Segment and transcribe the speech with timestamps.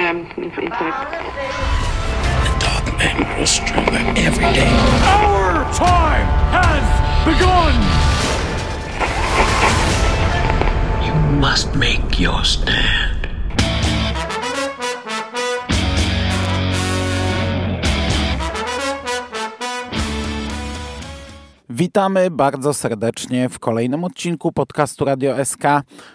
[0.00, 0.96] um, inside.
[2.44, 4.70] The dark man grows stronger every day.
[5.04, 6.26] Our time
[6.56, 6.86] has
[7.28, 7.74] begun!
[11.04, 13.09] You must make your stand.
[21.80, 25.62] Witamy bardzo serdecznie w kolejnym odcinku podcastu Radio SK.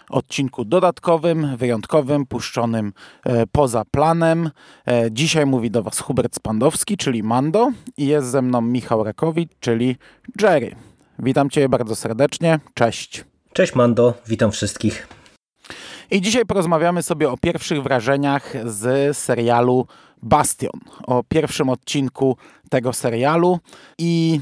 [0.10, 4.50] Odcinku dodatkowym, wyjątkowym, puszczonym e, poza planem.
[4.88, 9.52] E, dzisiaj mówi do Was Hubert Spandowski, czyli Mando, i jest ze mną Michał Rakowicz,
[9.60, 9.96] czyli
[10.42, 10.76] Jerry.
[11.20, 12.60] Witam Cię bardzo serdecznie.
[12.74, 13.26] Cześć.
[13.54, 15.08] Cześć Mando, witam wszystkich.
[16.12, 19.88] I dzisiaj porozmawiamy sobie o pierwszych wrażeniach z serialu
[20.24, 22.38] Bastion, o pierwszym odcinku
[22.70, 23.60] tego serialu
[23.98, 24.40] i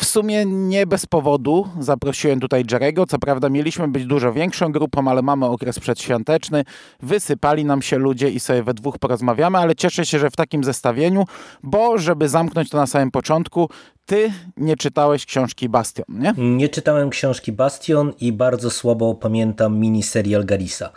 [0.00, 3.06] w sumie nie bez powodu zaprosiłem tutaj Jerego.
[3.06, 6.64] Co prawda mieliśmy być dużo większą grupą, ale mamy okres przedświąteczny.
[7.02, 10.64] Wysypali nam się ludzie i sobie we dwóch porozmawiamy, ale cieszę się, że w takim
[10.64, 11.24] zestawieniu,
[11.62, 13.68] bo żeby zamknąć to na samym początku,
[14.06, 16.34] ty nie czytałeś książki Bastion, nie?
[16.36, 20.92] Nie czytałem książki Bastion i bardzo słabo pamiętam miniserial Garisa.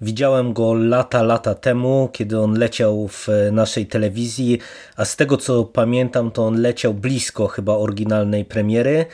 [0.00, 4.58] Widziałem go lata, lata temu, kiedy on leciał w naszej telewizji,
[4.96, 9.06] a z tego co pamiętam, to on leciał blisko chyba oryginalnej premiery.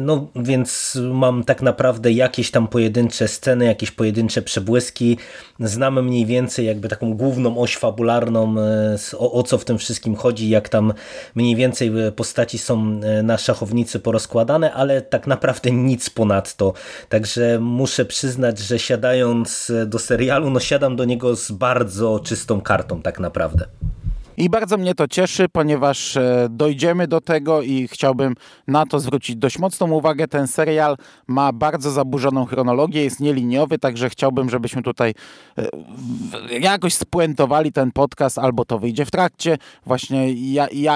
[0.00, 5.18] No więc mam tak naprawdę jakieś tam pojedyncze sceny, jakieś pojedyncze przebłyski.
[5.60, 10.16] Znamy mniej więcej jakby taką główną oś fabularną, e, o, o co w tym wszystkim
[10.16, 10.92] chodzi, jak tam
[11.34, 16.72] mniej więcej postaci są e, na szachownicy porozkładane, ale tak naprawdę nic ponadto.
[17.08, 23.02] Także muszę przyznać, że siadając do serialu, no siadam do niego z bardzo czystą kartą
[23.02, 23.66] tak naprawdę.
[24.36, 28.34] I bardzo mnie to cieszy, ponieważ e, dojdziemy do tego i chciałbym
[28.68, 30.28] na to zwrócić dość mocną uwagę.
[30.28, 35.14] Ten serial ma bardzo zaburzoną chronologię, jest nieliniowy, także chciałbym, żebyśmy tutaj
[35.58, 39.58] e, jakoś spuentowali ten podcast, albo to wyjdzie w trakcie.
[39.86, 40.32] Właśnie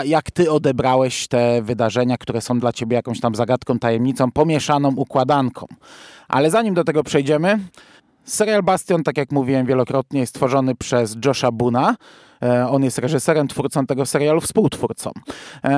[0.04, 5.66] jak ty odebrałeś te wydarzenia, które są dla ciebie jakąś tam zagadką, tajemnicą, pomieszaną układanką.
[6.28, 7.58] Ale zanim do tego przejdziemy,
[8.24, 11.96] serial Bastion, tak jak mówiłem wielokrotnie, jest stworzony przez Josha Buna.
[12.42, 15.10] E, on jest reżyserem, twórcą tego serialu, współtwórcą.
[15.64, 15.70] E,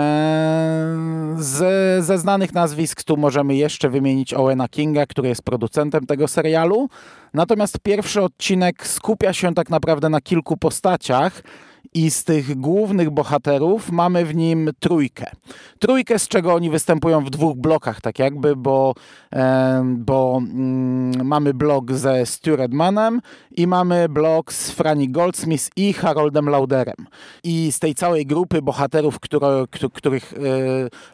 [1.36, 6.88] z, ze znanych nazwisk tu możemy jeszcze wymienić Owena Kinga, który jest producentem tego serialu.
[7.34, 11.42] Natomiast pierwszy odcinek skupia się tak naprawdę na kilku postaciach,
[11.94, 15.26] i z tych głównych bohaterów mamy w nim trójkę.
[15.78, 18.94] Trójkę, z czego oni występują w dwóch blokach, tak jakby, bo,
[19.32, 23.20] e, bo mm, mamy blok ze Stu Redmanem
[23.56, 27.06] i mamy blok z Franny Goldsmith i Haroldem Lauderem.
[27.44, 29.64] I z tej całej grupy bohaterów, które,
[29.94, 30.36] których e,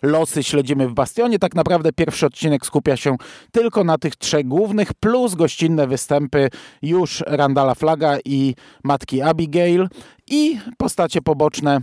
[0.02, 3.16] losy śledzimy w Bastionie, tak naprawdę pierwszy odcinek skupia się
[3.52, 6.50] tylko na tych trzech głównych, plus gościnne występy
[6.82, 8.54] już Randala Flaga i
[8.84, 9.88] matki Abigail
[10.30, 11.80] i postacie poboczne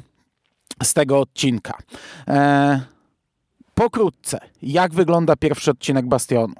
[0.83, 1.77] z tego odcinka.
[2.27, 2.81] E,
[3.73, 6.53] pokrótce, jak wygląda pierwszy odcinek Bastionu?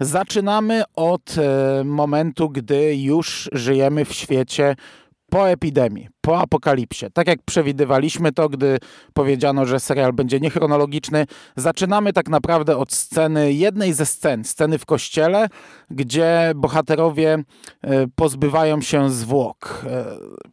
[0.00, 4.76] Zaczynamy od e, momentu, gdy już żyjemy w świecie
[5.30, 7.06] po epidemii, po apokalipsie.
[7.12, 8.78] Tak jak przewidywaliśmy to, gdy
[9.12, 14.86] powiedziano, że serial będzie niechronologiczny, zaczynamy tak naprawdę od sceny, jednej ze scen, sceny w
[14.86, 15.48] kościele,
[15.90, 17.38] gdzie bohaterowie
[17.82, 20.04] e, pozbywają się zwłok e,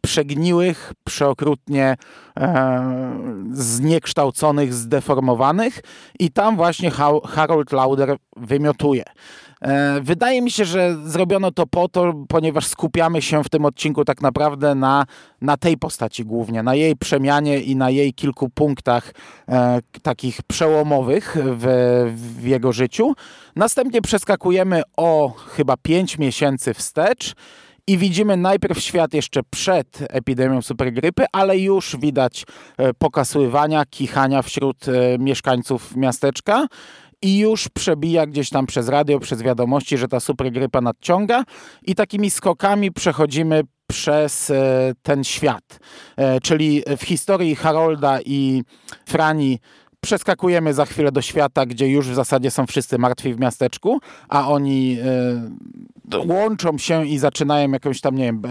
[0.02, 1.96] przegniłych, przeokrutnie
[2.36, 3.18] e,
[3.52, 5.80] zniekształconych, zdeformowanych
[6.18, 6.90] i tam właśnie
[7.24, 9.04] Harold Lauder wymiotuje.
[10.02, 14.20] Wydaje mi się, że zrobiono to po to, ponieważ skupiamy się w tym odcinku tak
[14.20, 15.04] naprawdę na,
[15.40, 19.12] na tej postaci głównie, na jej przemianie i na jej kilku punktach
[19.48, 21.66] e, takich przełomowych w,
[22.40, 23.14] w jego życiu.
[23.56, 27.34] Następnie przeskakujemy o chyba 5 miesięcy wstecz
[27.86, 32.44] i widzimy najpierw świat jeszcze przed epidemią supergrypy, ale już widać
[32.78, 36.66] e, pokasływania, kichania wśród e, mieszkańców miasteczka
[37.22, 41.44] i już przebija gdzieś tam przez radio, przez wiadomości, że ta supergrypa nadciąga
[41.82, 45.78] i takimi skokami przechodzimy przez e, ten świat.
[46.16, 48.62] E, czyli w historii Harolda i
[49.06, 49.58] Frani
[50.00, 54.48] przeskakujemy za chwilę do świata, gdzie już w zasadzie są wszyscy martwi w miasteczku, a
[54.48, 58.42] oni y, łączą się i zaczynają jakąś tam, nie wiem,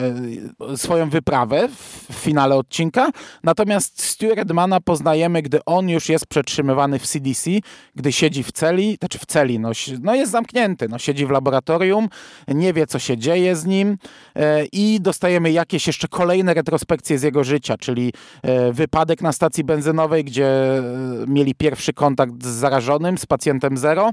[0.73, 3.09] y, swoją wyprawę w, finale odcinka.
[3.43, 7.49] Natomiast Stu Redmana poznajemy, gdy on już jest przetrzymywany w CDC,
[7.95, 9.71] gdy siedzi w celi, znaczy w celi, no,
[10.01, 12.07] no jest zamknięty, no, siedzi w laboratorium,
[12.47, 13.97] nie wie co się dzieje z nim
[14.35, 18.13] e, i dostajemy jakieś jeszcze kolejne retrospekcje z jego życia, czyli
[18.43, 20.83] e, wypadek na stacji benzynowej, gdzie e,
[21.27, 24.11] mieli pierwszy kontakt z zarażonym, z pacjentem zero,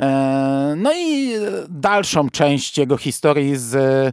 [0.00, 1.32] e, no i
[1.68, 4.12] dalszą część jego historii z e,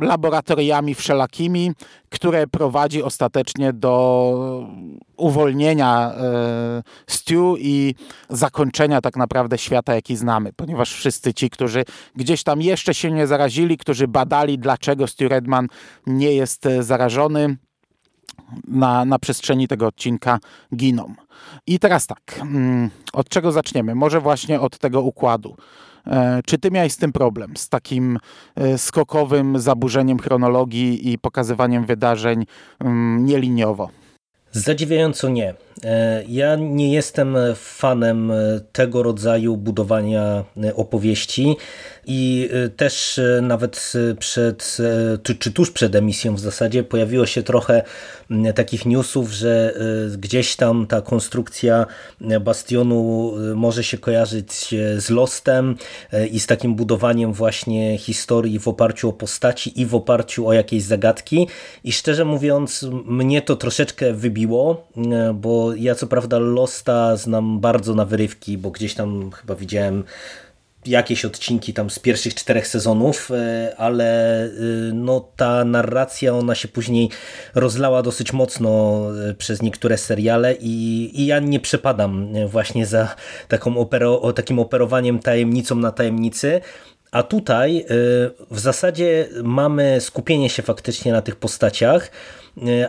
[0.00, 1.72] laboratoriami wszelakimi,
[2.10, 3.94] które prowadzi ostatecznie do
[5.16, 7.94] uwolnienia e, Stu i
[8.28, 11.84] zakończenia tak naprawdę świata, jaki znamy, ponieważ wszyscy ci, którzy
[12.16, 15.68] gdzieś tam jeszcze się nie zarazili, którzy badali, dlaczego Stu Redman
[16.06, 17.56] nie jest e, zarażony,
[18.68, 20.38] na, na przestrzeni tego odcinka
[20.76, 21.14] giną.
[21.66, 23.94] I teraz tak, mm, od czego zaczniemy?
[23.94, 25.56] Może właśnie od tego układu.
[26.08, 28.18] E, czy ty miałeś z tym problem, z takim
[28.56, 32.44] e, skokowym zaburzeniem chronologii i pokazywaniem wydarzeń
[32.80, 33.90] mm, nieliniowo?
[34.52, 35.54] Zadziwiająco nie.
[35.84, 38.32] E, ja nie jestem fanem
[38.72, 40.44] tego rodzaju budowania
[40.74, 41.56] opowieści
[42.06, 44.78] i też nawet przed,
[45.38, 47.82] czy tuż przed emisją w zasadzie pojawiło się trochę
[48.54, 49.74] takich newsów, że
[50.18, 51.86] gdzieś tam ta konstrukcja
[52.40, 55.76] Bastionu może się kojarzyć z Lostem
[56.30, 60.82] i z takim budowaniem właśnie historii w oparciu o postaci i w oparciu o jakieś
[60.82, 61.48] zagadki.
[61.84, 64.88] I szczerze mówiąc mnie to troszeczkę wybiło,
[65.34, 70.04] bo ja co prawda Losta znam bardzo na wyrywki, bo gdzieś tam chyba widziałem
[70.86, 74.50] jakieś odcinki tam z pierwszych czterech sezonów, e, ale e,
[74.94, 77.10] no, ta narracja ona się później
[77.54, 83.14] rozlała dosyć mocno e, przez niektóre seriale i, i ja nie przepadam właśnie za
[83.48, 86.60] taką opero, takim operowaniem tajemnicą na tajemnicy.
[87.10, 87.84] A tutaj
[88.50, 92.10] w zasadzie mamy skupienie się faktycznie na tych postaciach,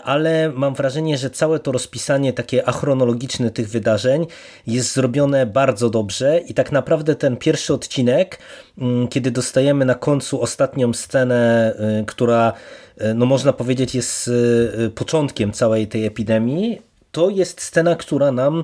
[0.03, 4.27] ale mam wrażenie, że całe to rozpisanie takie achronologiczne tych wydarzeń
[4.67, 8.39] jest zrobione bardzo dobrze i tak naprawdę ten pierwszy odcinek,
[8.77, 12.53] mm, kiedy dostajemy na końcu ostatnią scenę, e, która
[12.97, 14.29] e, no można powiedzieć jest
[14.95, 16.81] początkiem całej tej epidemii,
[17.11, 18.63] to jest scena, która nam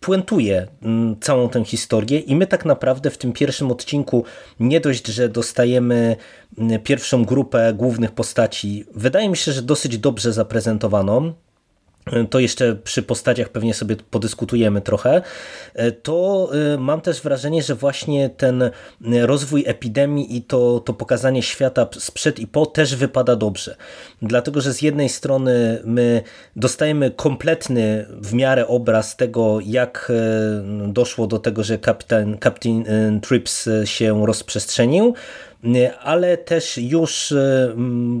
[0.00, 4.24] puentuje mm, całą tę historię i my tak naprawdę w tym pierwszym odcinku
[4.60, 6.16] nie dość, że dostajemy
[6.58, 11.34] mm, pierwszą grupę głównych postaci, wydaje mi się, że dosyć dobrze zaprezentowaną,
[12.30, 15.22] to jeszcze przy postaciach pewnie sobie podyskutujemy trochę,
[16.02, 18.70] to y, mam też wrażenie, że właśnie ten
[19.22, 23.76] rozwój epidemii i to, to pokazanie świata sprzed i po też wypada dobrze.
[24.22, 26.22] Dlatego, że z jednej strony my
[26.56, 30.12] dostajemy kompletny w miarę obraz tego, jak
[30.88, 35.14] doszło do tego, że kapitan, kapitan Trips się rozprzestrzenił,
[36.02, 37.74] ale też już e,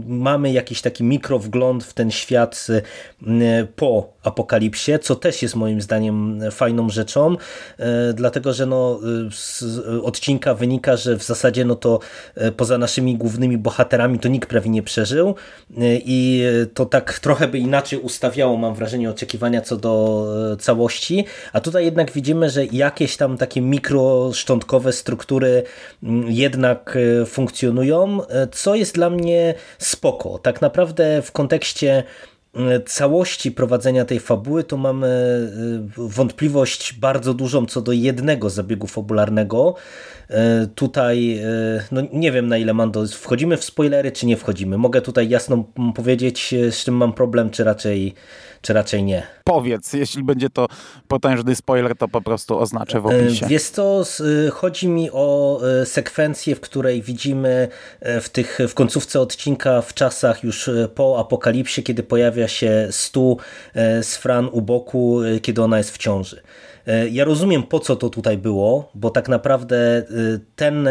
[0.06, 6.40] mamy jakiś taki mikrowgląd w ten świat e, po apokalipsie, co też jest moim zdaniem
[6.50, 7.36] fajną rzeczą,
[7.78, 9.00] e, dlatego że no,
[9.32, 9.62] z
[10.02, 12.00] odcinka wynika, że w zasadzie no to
[12.56, 15.34] poza naszymi głównymi bohaterami to nikt prawie nie przeżył
[15.80, 16.44] i
[16.74, 20.26] to tak trochę by inaczej ustawiało, mam wrażenie, oczekiwania co do
[20.60, 25.62] całości, a tutaj jednak widzimy, że jakieś tam takie mikroszczątkowe struktury
[26.26, 30.38] jednak funkcjonują, e, co jest dla mnie spoko.
[30.38, 32.35] Tak naprawdę w kontekście e,
[32.86, 39.74] całości prowadzenia tej fabuły, to mamy e, wątpliwość bardzo dużą co do jednego zabiegu fabularnego.
[40.74, 41.40] Tutaj
[41.92, 44.78] no nie wiem na ile Mando, wchodzimy w spoilery czy nie wchodzimy.
[44.78, 45.64] Mogę tutaj jasno
[45.94, 48.14] powiedzieć z czym mam problem, czy raczej
[48.66, 49.22] czy raczej nie?
[49.44, 50.66] Powiedz, jeśli będzie to
[51.08, 53.46] potężny spoiler, to po prostu oznaczę w opisie.
[53.46, 54.02] Wiesz co,
[54.52, 57.68] chodzi mi o e, sekwencję, w której widzimy
[58.00, 62.88] e, w, tych, w końcówce odcinka w czasach już e, po apokalipsie, kiedy pojawia się
[62.90, 63.36] Stu
[64.02, 66.42] z Fran u boku, kiedy ona jest w ciąży.
[67.10, 70.02] Ja rozumiem po co to tutaj było, bo tak naprawdę
[70.56, 70.88] ten,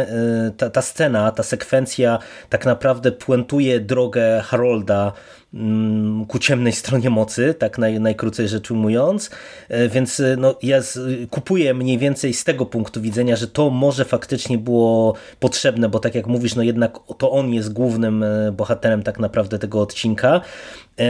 [0.58, 5.14] ta, ta scena, ta sekwencja tak naprawdę puentuje drogę Harolda
[6.28, 9.30] ku ciemnej stronie mocy, tak naj, najkrócej rzecz ujmując.
[9.70, 13.70] E, więc e, no, ja z, kupuję mniej więcej z tego punktu widzenia, że to
[13.70, 18.52] może faktycznie było potrzebne, bo tak jak mówisz, no jednak to on jest głównym e,
[18.52, 20.42] bohaterem tak naprawdę tego odcinka.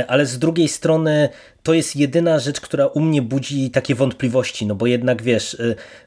[0.08, 1.30] Ale z drugiej strony
[1.64, 5.58] to jest jedyna rzecz, która u mnie budzi takie wątpliwości, no bo jednak wiesz,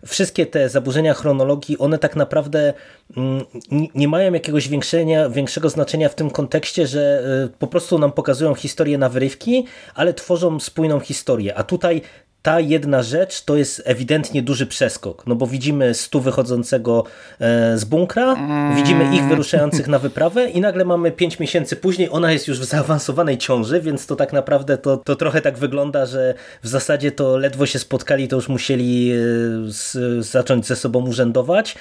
[0.06, 2.75] wszystkie te zaburzenia chronologii, one tak naprawdę
[3.16, 3.44] mm,
[3.94, 4.68] nie mają jakiegoś
[5.30, 7.23] większego znaczenia w tym kontekście, że
[7.58, 11.54] po prostu nam pokazują historię na wyrywki, ale tworzą spójną historię.
[11.54, 12.02] A tutaj
[12.49, 17.05] ta jedna rzecz to jest ewidentnie duży przeskok, no bo widzimy stu wychodzącego
[17.75, 18.76] z bunkra, mm.
[18.76, 22.64] widzimy ich wyruszających na wyprawę i nagle mamy pięć miesięcy później, ona jest już w
[22.64, 27.37] zaawansowanej ciąży, więc to tak naprawdę to, to trochę tak wygląda, że w zasadzie to
[27.37, 29.12] ledwo się spotkali, to już musieli
[29.67, 31.76] z, zacząć ze sobą urzędować.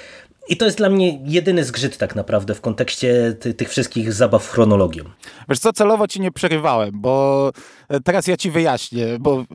[0.49, 4.49] I to jest dla mnie jedyny zgrzyt tak naprawdę w kontekście ty, tych wszystkich zabaw
[4.49, 5.03] chronologią.
[5.49, 7.51] Wiesz co, celowo ci nie przerywałem, bo
[7.89, 9.45] e, teraz ja ci wyjaśnię, bo e,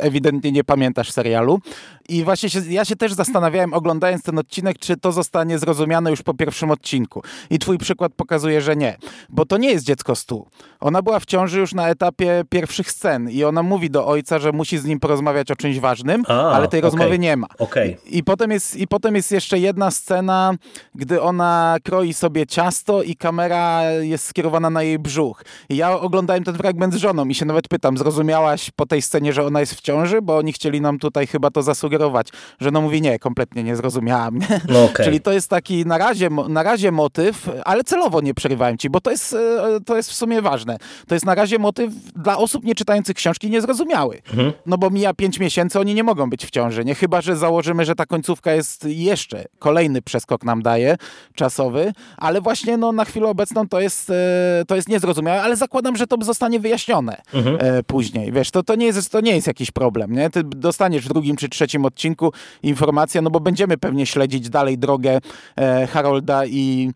[0.00, 1.60] ewidentnie nie pamiętasz serialu.
[2.08, 6.22] I właśnie się, ja się też zastanawiałem, oglądając ten odcinek, czy to zostanie zrozumiane już
[6.22, 7.22] po pierwszym odcinku.
[7.50, 8.96] I twój przykład pokazuje, że nie.
[9.28, 10.46] Bo to nie jest dziecko stu.
[10.80, 14.52] Ona była w ciąży już na etapie pierwszych scen i ona mówi do ojca, że
[14.52, 16.90] musi z nim porozmawiać o czymś ważnym, A, ale tej okay.
[16.90, 17.46] rozmowy nie ma.
[17.58, 17.96] Okay.
[18.06, 20.54] I, I, potem jest, I potem jest jeszcze jedna scena,
[20.94, 25.44] gdy ona kroi sobie ciasto i kamera jest skierowana na jej brzuch.
[25.68, 29.32] I ja oglądałem ten fragment z żoną i się nawet pytam, zrozumiałaś po tej scenie,
[29.32, 30.22] że ona jest w ciąży?
[30.22, 31.62] Bo oni chcieli nam tutaj chyba to
[31.94, 32.28] zasugerować.
[32.60, 34.38] Żona mówi, nie, kompletnie nie zrozumiałam.
[34.68, 35.06] No okay.
[35.06, 39.00] Czyli to jest taki na razie, na razie motyw, ale celowo nie przerywałem ci, bo
[39.00, 40.76] to jest, e, to jest w sumie ważne.
[41.08, 44.22] To jest na razie motyw dla osób nie czytających książki niezrozumiały.
[44.30, 44.52] Mhm.
[44.66, 46.94] No bo mija pięć miesięcy, oni nie mogą być w ciąży, nie?
[46.94, 50.96] Chyba, że założymy, że ta końcówka jest jeszcze kolejny kolejny przeskok nam daje,
[51.34, 55.96] czasowy, ale właśnie no, na chwilę obecną to jest, e, to jest niezrozumiałe, ale zakładam,
[55.96, 57.56] że to zostanie wyjaśnione mhm.
[57.60, 58.32] E, później.
[58.32, 60.30] Wiesz, to, to, nie jest, to nie jest jakiś problem, nie?
[60.30, 65.18] Ty dostaniesz w drugim czy trzecim odcinku informację, no bo będziemy pewnie śledzić dalej drogę
[65.56, 66.90] e, Harolda i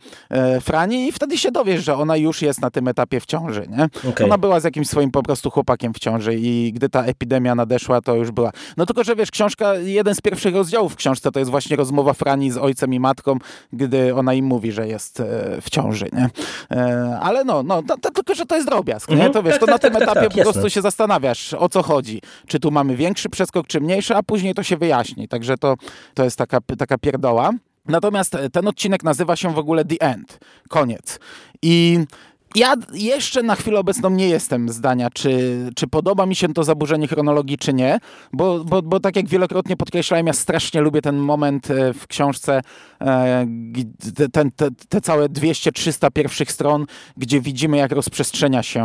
[0.60, 4.10] Frani i wtedy się dowiesz, że ona już jest na tym etapie w ciąży, nie?
[4.10, 4.26] Okay.
[4.26, 8.00] Ona była z jakimś swoim po prostu chłopakiem w ciąży i gdy ta epidemia nadeszła,
[8.00, 8.50] to już była.
[8.76, 12.12] No tylko, że wiesz, książka, jeden z pierwszych rozdziałów w książce to jest właśnie rozmowa
[12.12, 13.38] Frani z ojcem i matką,
[13.72, 15.24] gdy ona im mówi, że jest e,
[15.60, 16.30] w ciąży, nie?
[16.70, 19.14] E, ale no, no to, to, tylko, że to jest drobiazg, nie?
[19.14, 19.32] Mhm.
[19.32, 21.82] To wiesz, tak, to na tak, tym tak, etapie po prostu się zastanawiasz, o co
[21.82, 22.22] chodzi.
[22.46, 25.28] Czy tu mamy większy przeskok, czy mniejszy, a później to się wyjaśni.
[25.28, 25.74] Także to,
[26.14, 27.50] to jest taka, taka pierdoła.
[27.88, 31.20] Natomiast ten odcinek nazywa się w ogóle The End, koniec.
[31.62, 31.98] I
[32.54, 35.30] ja jeszcze na chwilę obecną nie jestem zdania, czy,
[35.76, 37.98] czy podoba mi się to zaburzenie chronologii, czy nie,
[38.32, 42.60] bo, bo, bo tak jak wielokrotnie podkreślałem, ja strasznie lubię ten moment e, w książce,
[43.00, 43.46] e,
[44.32, 46.86] te, te całe 200-300 pierwszych stron,
[47.16, 48.84] gdzie widzimy, jak rozprzestrzenia się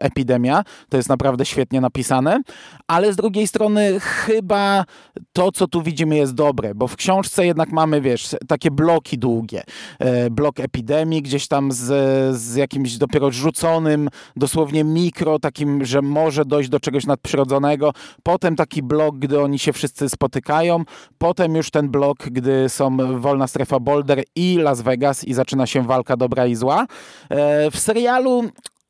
[0.00, 0.64] epidemia.
[0.88, 2.42] To jest naprawdę świetnie napisane,
[2.86, 4.84] ale z drugiej strony chyba
[5.32, 9.62] to, co tu widzimy, jest dobre, bo w książce jednak mamy, wiesz, takie bloki długie.
[9.98, 16.02] E, blok epidemii, gdzieś tam z, z jakimś jakimś dopiero rzuconym, dosłownie mikro, takim, że
[16.02, 17.92] może dojść do czegoś nadprzyrodzonego.
[18.22, 20.84] Potem taki blok, gdy oni się wszyscy spotykają.
[21.18, 25.86] Potem już ten blok, gdy są wolna strefa Boulder i Las Vegas i zaczyna się
[25.86, 26.86] walka dobra i zła.
[27.28, 28.44] E, w serialu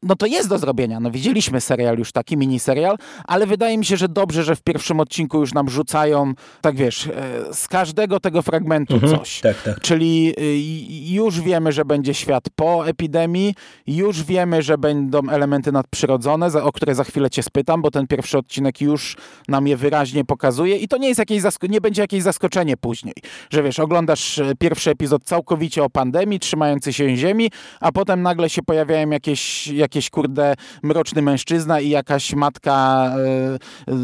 [0.05, 1.01] no to jest do zrobienia.
[1.01, 5.01] No widzieliśmy serial już taki, miniserial, ale wydaje mi się, że dobrze, że w pierwszym
[5.01, 9.41] odcinku już nam rzucają, tak wiesz, e, z każdego tego fragmentu mhm, coś.
[9.41, 9.81] Tak, tak.
[9.81, 13.55] Czyli y, już wiemy, że będzie świat po epidemii,
[13.87, 18.39] już wiemy, że będą elementy nadprzyrodzone, o które za chwilę cię spytam, bo ten pierwszy
[18.39, 19.17] odcinek już
[19.49, 23.15] nam je wyraźnie pokazuje i to nie jest jakieś nie będzie jakieś zaskoczenie później,
[23.51, 28.51] że wiesz, oglądasz e, pierwszy epizod całkowicie o pandemii, trzymający się ziemi, a potem nagle
[28.51, 33.97] się pojawiają jakieś, jakieś jakiś kurde mroczny mężczyzna i jakaś matka e, e,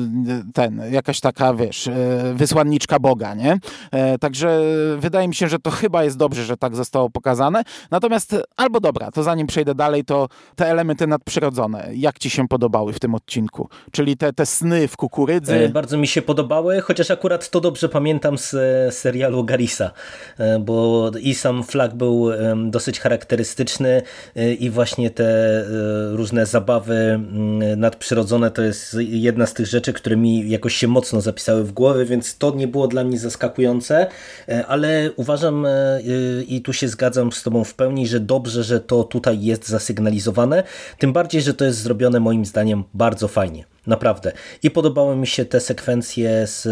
[0.55, 1.93] ten, jakaś taka, wiesz, e,
[2.35, 3.59] wysłanniczka Boga, nie?
[4.21, 4.61] Także
[4.99, 7.63] wydaje mi się, że to chyba jest dobrze, że tak zostało pokazane.
[7.91, 12.93] Natomiast albo dobra, to zanim przejdę dalej, to te elementy nadprzyrodzone, jak ci się podobały
[12.93, 13.69] w tym odcinku?
[13.93, 15.69] Czyli te, te sny w kukurydzy?
[15.69, 18.55] Bardzo mi się podobały, chociaż akurat to dobrze pamiętam z
[18.95, 19.91] serialu Garisa,
[20.61, 24.03] bo i sam flag był dosyć charakterystyczny
[24.59, 25.31] i właśnie te
[26.13, 31.21] różne zabawy mm, nadprzyrodzone to jest jedna z tych rzeczy, które mi jakoś się mocno
[31.21, 34.07] zapisały w głowie, więc to nie było dla mnie zaskakujące,
[34.49, 36.01] e, ale uważam e,
[36.49, 40.63] i tu się zgadzam z Tobą w pełni, że dobrze, że to tutaj jest zasygnalizowane,
[40.99, 43.65] tym bardziej, że to jest zrobione moim zdaniem bardzo fajnie.
[43.87, 44.33] Naprawdę.
[44.63, 46.67] I podobały mi się te sekwencje z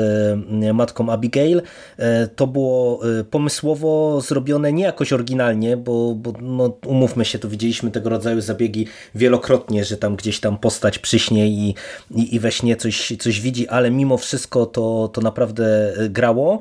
[0.65, 1.63] e, matką Abigail.
[1.97, 7.49] E, to było e, pomysłowo zrobione nie jakoś oryginalnie, bo, bo no, umówmy się, to
[7.49, 11.75] widzieliśmy tego rodzaju zabiegi wielokrotnie, że tam gdzieś tam postać przyśnie i,
[12.11, 16.59] i, i we śnie coś, coś widzi, ale mimo wszystko to, to naprawdę grało.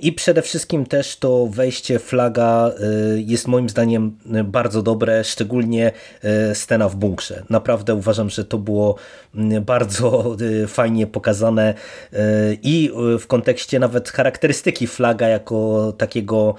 [0.00, 2.72] I przede wszystkim też to wejście flaga
[3.16, 5.92] jest moim zdaniem bardzo dobre, szczególnie
[6.54, 7.42] scena w bunkrze.
[7.50, 8.96] Naprawdę uważam, że to było
[9.60, 11.74] bardzo bardzo fajnie pokazane
[12.62, 12.90] i
[13.20, 16.54] w kontekście nawet charakterystyki flaga jako takiego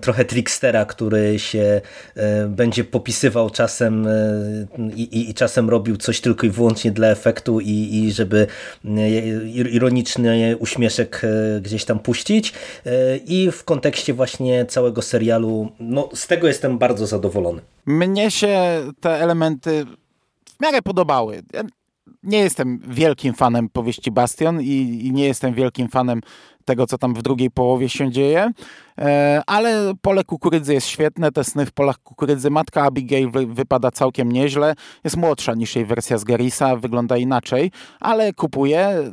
[0.00, 1.80] trochę trickstera, który się
[2.48, 4.06] będzie popisywał czasem
[4.96, 8.46] i, i czasem robił coś tylko i wyłącznie dla efektu i, i żeby
[9.54, 11.22] ironiczny uśmieszek
[11.60, 12.52] gdzieś tam puścić
[13.26, 17.60] i w kontekście właśnie całego serialu, no z tego jestem bardzo zadowolony.
[17.86, 19.84] Mnie się te elementy
[20.58, 21.42] w miarę podobały.
[21.52, 21.62] Ja
[22.22, 26.20] nie jestem wielkim fanem powieści Bastion i, i nie jestem wielkim fanem
[26.64, 28.50] tego, co tam w drugiej połowie się dzieje,
[28.98, 32.50] e, ale pole kukurydzy jest świetne, te sny w polach kukurydzy.
[32.50, 34.74] Matka Abigail wypada całkiem nieźle,
[35.04, 39.12] jest młodsza niż jej wersja z Garisa, wygląda inaczej, ale kupuje.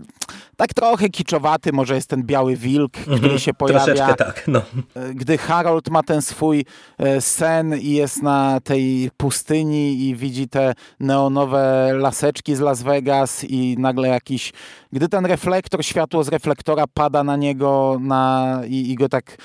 [0.57, 4.13] Tak trochę kiczowaty może jest ten biały wilk, który mhm, się pojawia.
[4.13, 4.61] tak, no.
[4.95, 6.65] E, gdy Harold ma ten swój
[6.97, 13.43] e, sen i jest na tej pustyni i widzi te neonowe laseczki z Las Vegas
[13.43, 14.53] i nagle jakiś...
[14.93, 19.37] Gdy ten reflektor, światło z reflektora pada na niego na, i, i go tak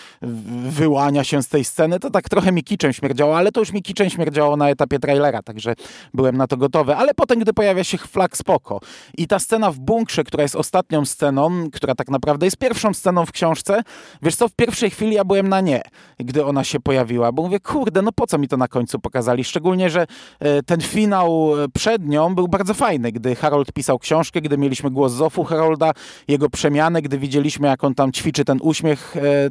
[0.69, 3.83] wyłania się z tej sceny, to tak trochę mi kiczem śmierdziało, ale to już mi
[3.83, 5.75] kiczem śmierdziało na etapie trailera, także
[6.15, 6.97] byłem na to gotowy.
[6.97, 8.81] Ale potem, gdy pojawia się flag spoko
[9.19, 13.27] i ta scena w bunkrze, która jest ostatnią sceną, która tak naprawdę jest pierwszą sceną
[13.27, 13.83] w książce,
[14.23, 15.83] wiesz co, w pierwszej chwili ja byłem na nie,
[16.19, 19.45] gdy ona się pojawiła, bo mówię, kurde, no po co mi to na końcu pokazali?
[19.45, 20.07] Szczególnie, że
[20.41, 24.91] e, ten finał e, przed nią był bardzo fajny, gdy Harold pisał książkę, gdy mieliśmy
[24.91, 25.93] głos Zofu Harolda,
[26.29, 29.51] jego przemianę, gdy widzieliśmy, jak on tam ćwiczy ten uśmiech e,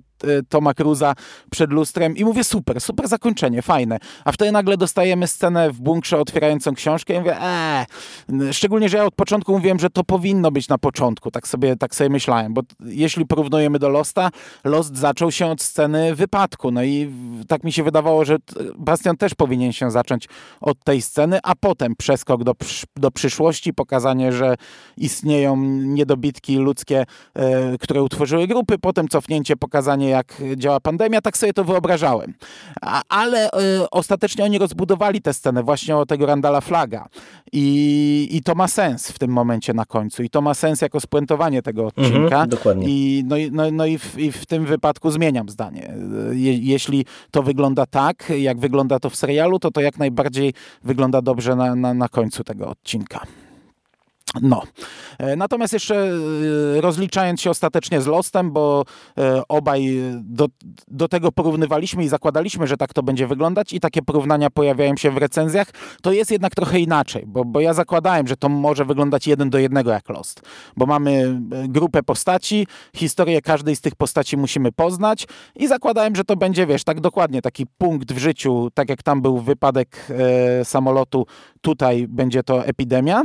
[0.49, 1.13] Toma Cruza
[1.51, 3.97] przed lustrem i mówię, super, super zakończenie, fajne.
[4.25, 7.85] A wtedy nagle dostajemy scenę w bunkrze otwierającą książkę i mówię, eee,
[8.51, 11.95] szczególnie, że ja od początku mówiłem, że to powinno być na początku, tak sobie, tak
[11.95, 14.29] sobie myślałem, bo jeśli porównujemy do Losta,
[14.63, 17.11] Lost zaczął się od sceny wypadku, no i
[17.47, 18.37] tak mi się wydawało, że
[18.77, 20.27] Bastion też powinien się zacząć
[20.61, 22.53] od tej sceny, a potem przeskok do,
[22.95, 24.55] do przyszłości, pokazanie, że
[24.97, 31.53] istnieją niedobitki ludzkie, e, które utworzyły grupy, potem cofnięcie, pokazanie jak działa pandemia, tak sobie
[31.53, 32.33] to wyobrażałem.
[32.81, 33.49] A, ale y,
[33.91, 37.07] ostatecznie oni rozbudowali tę scenę właśnie o tego Randala Flaga
[37.51, 40.99] I, i to ma sens w tym momencie na końcu i to ma sens jako
[40.99, 42.19] spuentowanie tego odcinka.
[42.19, 42.87] Mhm, dokładnie.
[42.89, 45.93] I, no, no, no i, w, i w tym wypadku zmieniam zdanie.
[46.31, 51.21] Je, jeśli to wygląda tak, jak wygląda to w serialu, to to jak najbardziej wygląda
[51.21, 53.25] dobrze na, na, na końcu tego odcinka.
[54.41, 54.63] No.
[55.17, 55.95] E, natomiast jeszcze
[56.77, 58.83] e, rozliczając się ostatecznie z Lostem, bo
[59.17, 60.47] e, obaj do,
[60.87, 65.11] do tego porównywaliśmy i zakładaliśmy, że tak to będzie wyglądać i takie porównania pojawiają się
[65.11, 65.67] w recenzjach,
[66.01, 69.57] to jest jednak trochę inaczej, bo, bo ja zakładałem, że to może wyglądać jeden do
[69.57, 70.41] jednego jak Lost,
[70.77, 76.35] bo mamy grupę postaci, historię każdej z tych postaci musimy poznać i zakładałem, że to
[76.35, 81.25] będzie, wiesz, tak dokładnie taki punkt w życiu, tak jak tam był wypadek e, samolotu,
[81.61, 83.23] tutaj będzie to epidemia.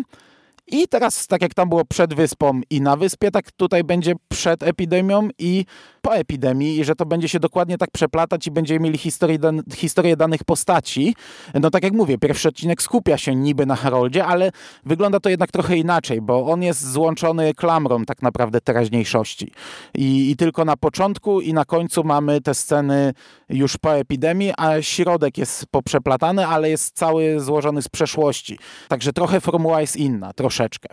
[0.69, 4.63] I teraz, tak jak tam było przed wyspą i na wyspie, tak tutaj będzie przed
[4.63, 5.65] epidemią i
[6.02, 9.63] po epidemii i że to będzie się dokładnie tak przeplatać i będziemy mieli historię, dan
[9.75, 11.15] historię danych postaci.
[11.55, 14.50] No tak jak mówię, pierwszy odcinek skupia się niby na Haroldzie, ale
[14.85, 19.52] wygląda to jednak trochę inaczej, bo on jest złączony klamrą tak naprawdę teraźniejszości.
[19.95, 23.13] I, I tylko na początku i na końcu mamy te sceny
[23.49, 28.59] już po epidemii, a środek jest poprzeplatany, ale jest cały złożony z przeszłości.
[28.89, 30.88] Także trochę formuła jest inna, troszeczkę.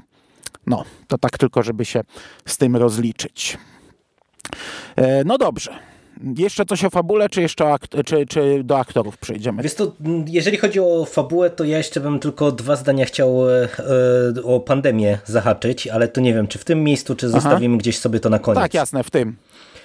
[0.67, 2.01] No, to tak tylko, żeby się
[2.45, 3.57] z tym rozliczyć.
[4.95, 5.71] E, no dobrze.
[6.37, 9.63] Jeszcze coś o fabule, czy jeszcze czy, czy do aktorów przejdziemy?
[9.63, 9.91] Wiesz to,
[10.27, 13.67] jeżeli chodzi o fabułę, to ja jeszcze bym tylko dwa zdania chciał e,
[14.35, 17.79] e o pandemię zahaczyć, ale to nie wiem, czy w tym miejscu, czy zostawimy Aha.
[17.79, 18.61] gdzieś sobie to na koniec.
[18.61, 19.35] Tak, jasne, w tym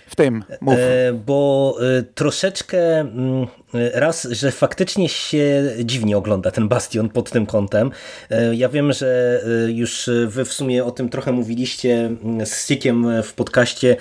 [0.08, 0.44] w tym?
[0.60, 0.74] Mów.
[0.74, 3.46] E, bo e, troszeczkę mm,
[3.94, 7.90] raz, że faktycznie się dziwnie ogląda ten Bastion pod tym kątem.
[8.30, 13.22] E, ja wiem, że już wy w sumie o tym trochę mówiliście mm, z Sikiem
[13.22, 13.96] w podcaście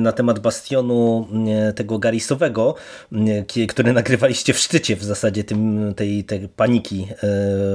[0.00, 2.74] na temat Bastionu mm, tego Garisowego,
[3.68, 7.08] który nagrywaliście w szczycie w zasadzie tym, tej, tej paniki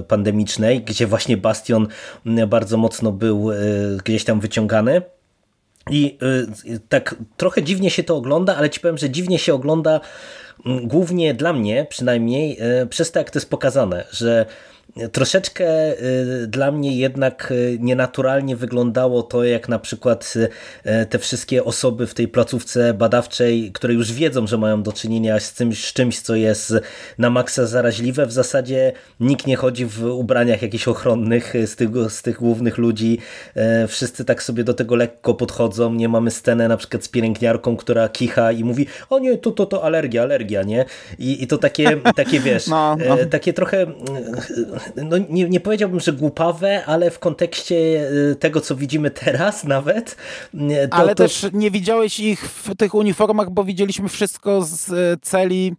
[0.08, 1.88] pandemicznej, gdzie właśnie Bastion
[2.48, 3.50] bardzo mocno był
[4.06, 5.02] gdzieś tam wyciągany.
[5.90, 6.18] I
[6.66, 10.02] y, tak trochę dziwnie się to ogląda, ale ci powiem, że dziwnie się ogląda
[10.66, 14.46] mm, głównie dla mnie przynajmniej y, przez to, jak to jest pokazane, że
[15.12, 15.94] Troszeczkę
[16.44, 22.08] y, dla mnie jednak y, nienaturalnie wyglądało to, jak na przykład y, te wszystkie osoby
[22.08, 26.20] w tej placówce badawczej, które już wiedzą, że mają do czynienia z czymś, z czymś
[26.20, 26.74] co jest
[27.18, 28.26] na maksa zaraźliwe.
[28.26, 33.18] W zasadzie nikt nie chodzi w ubraniach jakichś ochronnych z tych, z tych głównych ludzi.
[33.88, 35.94] Wszyscy tak sobie do tego lekko podchodzą.
[35.94, 39.66] Nie mamy scenę na przykład z pielęgniarką, która kicha i mówi, o nie, to, to,
[39.66, 40.86] to alergia, alergia, nie?
[41.20, 43.18] I, i to takie, takie wiesz, no, no.
[43.30, 43.86] takie trochę
[44.96, 50.16] no nie, nie powiedziałbym, że głupawe, ale w kontekście tego, co widzimy teraz nawet.
[50.52, 51.24] To, ale to...
[51.24, 55.74] też nie widziałeś ich w tych uniformach, bo widzieliśmy wszystko z celi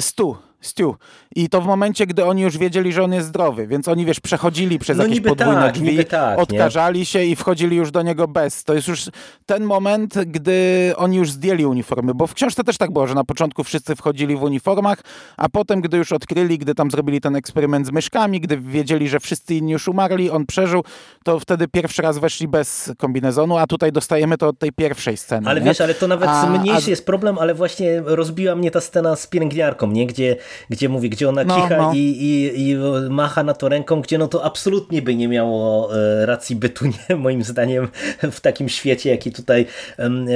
[0.00, 0.52] 100.
[0.62, 0.96] Stu.
[1.36, 4.20] I to w momencie, gdy oni już wiedzieli, że on jest zdrowy, więc oni, wiesz,
[4.20, 7.06] przechodzili przez no jakieś podwójne tak, drzwi, tak, odkażali nie?
[7.06, 8.64] się i wchodzili już do niego bez.
[8.64, 9.10] To jest już
[9.46, 13.24] ten moment, gdy oni już zdjęli uniformy, bo w książce też tak było, że na
[13.24, 14.98] początku wszyscy wchodzili w uniformach,
[15.36, 19.20] a potem, gdy już odkryli, gdy tam zrobili ten eksperyment z myszkami, gdy wiedzieli, że
[19.20, 20.84] wszyscy inni już umarli, on przeżył,
[21.24, 25.48] to wtedy pierwszy raz weszli bez kombinezonu, a tutaj dostajemy to od tej pierwszej sceny.
[25.48, 25.66] Ale nie?
[25.66, 26.90] wiesz, ale to nawet a, mniejszy a...
[26.90, 30.06] jest problem, ale właśnie rozbiła mnie ta scena z pielęgniarką, nie?
[30.06, 30.36] Gdzie,
[30.70, 31.92] gdzie mówi, gdzie ona no, kicha no.
[31.94, 32.76] I, i, i
[33.10, 37.16] macha na to ręką, gdzie no to absolutnie by nie miało e, racji bytu, nie?
[37.16, 37.88] moim zdaniem,
[38.32, 39.66] w takim świecie, jaki tutaj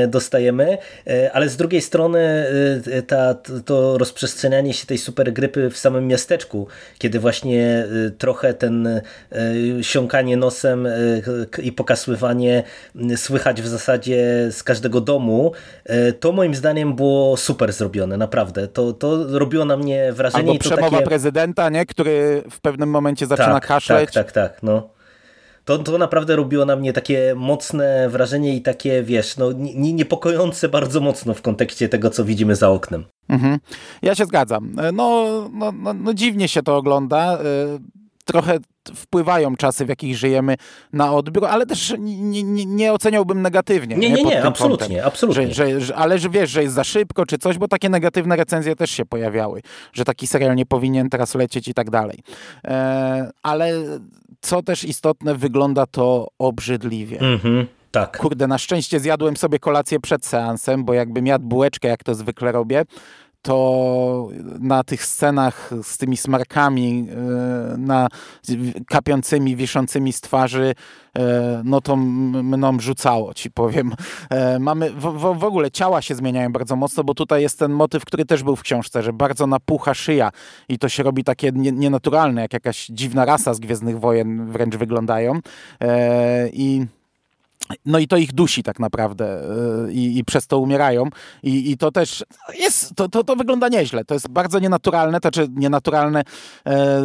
[0.09, 0.79] dostajemy.
[1.07, 2.18] E, ale z drugiej strony
[2.92, 6.66] e, ta, to rozprzestrzenianie się tej supergrypy w samym miasteczku,
[6.99, 7.87] kiedy właśnie
[8.18, 9.01] trochę ten
[9.83, 10.88] siąkanie nosem
[11.62, 12.62] i pokasływanie
[13.16, 15.53] słychać w zasadzie z każdego domu,
[16.20, 18.68] to moim zdaniem było super zrobione, naprawdę.
[18.68, 20.51] To, to robiło na mnie wrażenie.
[20.51, 21.09] Albo przemowa takie...
[21.09, 21.87] prezydenta, nie?
[21.87, 24.12] który w pewnym momencie zaczyna tak, kaszleć.
[24.12, 24.62] Tak, tak, tak.
[24.62, 24.89] No.
[25.65, 31.01] To, to naprawdę robiło na mnie takie mocne wrażenie i takie, wiesz, no, niepokojące bardzo
[31.01, 33.05] mocno w kontekście tego, co widzimy za oknem.
[33.29, 33.59] Mhm.
[34.03, 34.77] Ja się zgadzam.
[34.93, 37.39] No, no, no, no dziwnie się to ogląda.
[37.41, 38.59] Y, trochę
[38.95, 40.57] wpływają czasy, w jakich żyjemy
[40.93, 43.97] na odbiór, ale też nie, nie, nie oceniałbym negatywnie.
[43.97, 45.55] Nie, nie, nie, nie absolutnie, kątem, absolutnie.
[45.55, 48.77] Że, że, ale że wiesz, że jest za szybko czy coś, bo takie negatywne recenzje
[48.77, 49.62] też się pojawiały,
[49.93, 52.19] że taki serial nie powinien teraz lecieć i tak dalej.
[52.65, 53.73] E, ale
[54.41, 57.21] co też istotne, wygląda to obrzydliwie.
[57.21, 57.67] Mhm.
[57.91, 58.19] Tak.
[58.19, 62.53] Kurde, na szczęście zjadłem sobie kolację przed seansem, bo jakbym jadł bułeczkę, jak to zwykle
[62.53, 62.85] robię,
[63.46, 64.28] to
[64.61, 68.09] na tych scenach z tymi smarkami e, na,
[68.87, 70.74] kapiącymi, wiszącymi z twarzy,
[71.18, 73.92] e, no to mną rzucało, ci powiem.
[74.30, 75.00] E, mamy, w,
[75.38, 78.56] w, ogóle ciała się zmieniają bardzo mocno, bo tutaj jest ten motyw, który też był
[78.56, 80.30] w książce, że bardzo napucha szyja
[80.68, 85.40] i to się robi takie nienaturalne, jak jakaś dziwna rasa z Gwiezdnych Wojen wręcz wyglądają.
[86.52, 86.87] I
[87.87, 89.42] no i to ich dusi tak naprawdę
[89.88, 91.09] y, i, i przez to umierają.
[91.42, 92.24] I, I, to też
[92.59, 94.05] jest, to, to, to wygląda nieźle.
[94.05, 96.22] To jest bardzo nienaturalne, to czy nienaturalne,
[96.66, 97.00] e,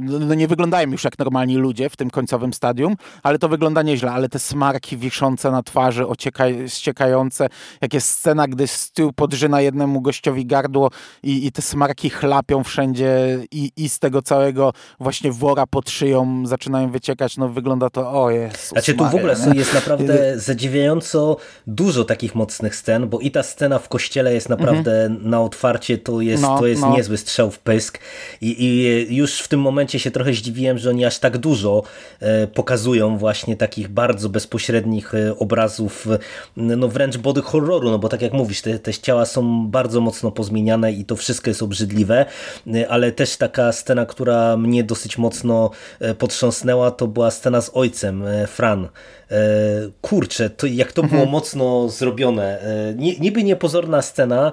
[0.00, 4.12] no nie wyglądają już jak normalni ludzie w tym końcowym stadium, ale to wygląda nieźle.
[4.12, 7.48] Ale te smarki wiszące na twarzy, ocieka, ściekające,
[7.80, 10.90] jak jest scena, gdy Stu podrzyna jednemu gościowi gardło
[11.22, 16.46] i, i te smarki chlapią wszędzie i, i z tego całego właśnie wora pod szyją
[16.46, 18.68] zaczynają wyciekać, no wygląda to, o jest.
[18.68, 21.36] Znaczy tu w ogóle jest naprawdę naprawdę zadziwiająco
[21.66, 25.30] dużo takich mocnych scen, bo i ta scena w kościele jest naprawdę mhm.
[25.30, 26.96] na otwarcie, to jest, no, to jest no.
[26.96, 27.98] niezły strzał w pysk
[28.40, 31.82] I, I, już w tym momencie się trochę zdziwiłem, że oni aż tak dużo
[32.20, 36.08] e, pokazują właśnie takich bardzo bezpośrednich e, obrazów,
[36.56, 40.30] no wręcz body horroru, no bo tak jak mówisz, te, te ciała są bardzo mocno
[40.30, 42.26] pozmieniane i to wszystko jest obrzydliwe,
[42.74, 45.70] e, ale też taka scena, która mnie dosyć mocno
[46.18, 48.88] potrząsnęła, to była scena z ojcem, Fran,
[49.32, 51.30] E, kurczę, to jak to było mhm.
[51.30, 52.60] mocno zrobione.
[52.60, 54.52] E, niby niepozorna scena,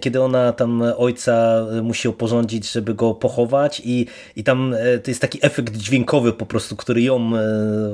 [0.00, 5.20] kiedy ona tam ojca musi oporządzić, żeby go pochować i, i tam e, to jest
[5.20, 7.38] taki efekt dźwiękowy po prostu, który ją no,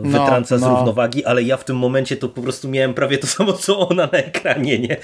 [0.03, 3.27] wytrąca no, z równowagi, ale ja w tym momencie to po prostu miałem prawie to
[3.37, 4.97] samo, co ona na ekranie, nie?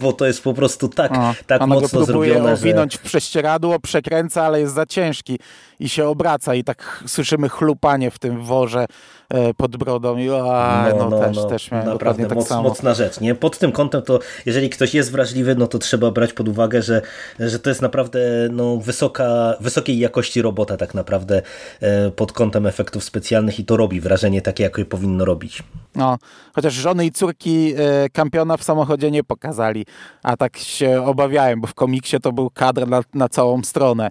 [0.00, 2.98] Bo to jest po prostu tak, A, tak ona mocno go zrobione, owinąć że...
[2.98, 5.38] w prześcieradło, przekręca, ale jest za ciężki
[5.80, 8.86] i się obraca i tak słyszymy chlupanie w tym worze
[9.34, 12.48] E, pod brodą i a, no, no, no, też, no, też miałem naprawdę tak moc,
[12.48, 12.62] samo.
[12.62, 13.20] mocna rzecz.
[13.20, 13.34] Nie?
[13.34, 17.02] Pod tym kątem to jeżeli ktoś jest wrażliwy, no to trzeba brać pod uwagę, że,
[17.38, 21.42] że to jest naprawdę no, wysoka, wysokiej jakości robota tak naprawdę
[21.80, 25.62] e, pod kątem efektów specjalnych i to robi wrażenie takie, jakie powinno robić.
[25.94, 26.18] No,
[26.54, 29.86] chociaż żony i córki e, kampiona w samochodzie nie pokazali,
[30.22, 34.10] a tak się obawiałem, bo w komiksie to był kadr na, na całą stronę,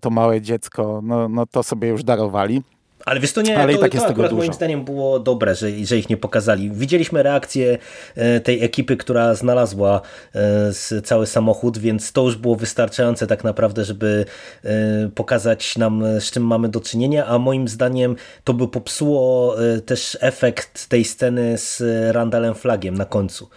[0.00, 2.62] to małe dziecko, no, no to sobie już darowali.
[3.08, 4.38] Ale wiesz, to nie, Ale to, i tak jest to akurat dużo.
[4.38, 6.70] moim zdaniem było dobre, że, że ich nie pokazali.
[6.70, 7.78] Widzieliśmy reakcję
[8.14, 10.00] e, tej ekipy, która znalazła
[10.34, 14.24] e, cały samochód, więc to już było wystarczające tak naprawdę, żeby
[14.64, 14.70] e,
[15.14, 20.88] pokazać nam, z czym mamy do czynienia, a moim zdaniem to by popsuło też efekt
[20.88, 21.82] tej sceny z
[22.14, 23.48] Randallem Flagiem na końcu.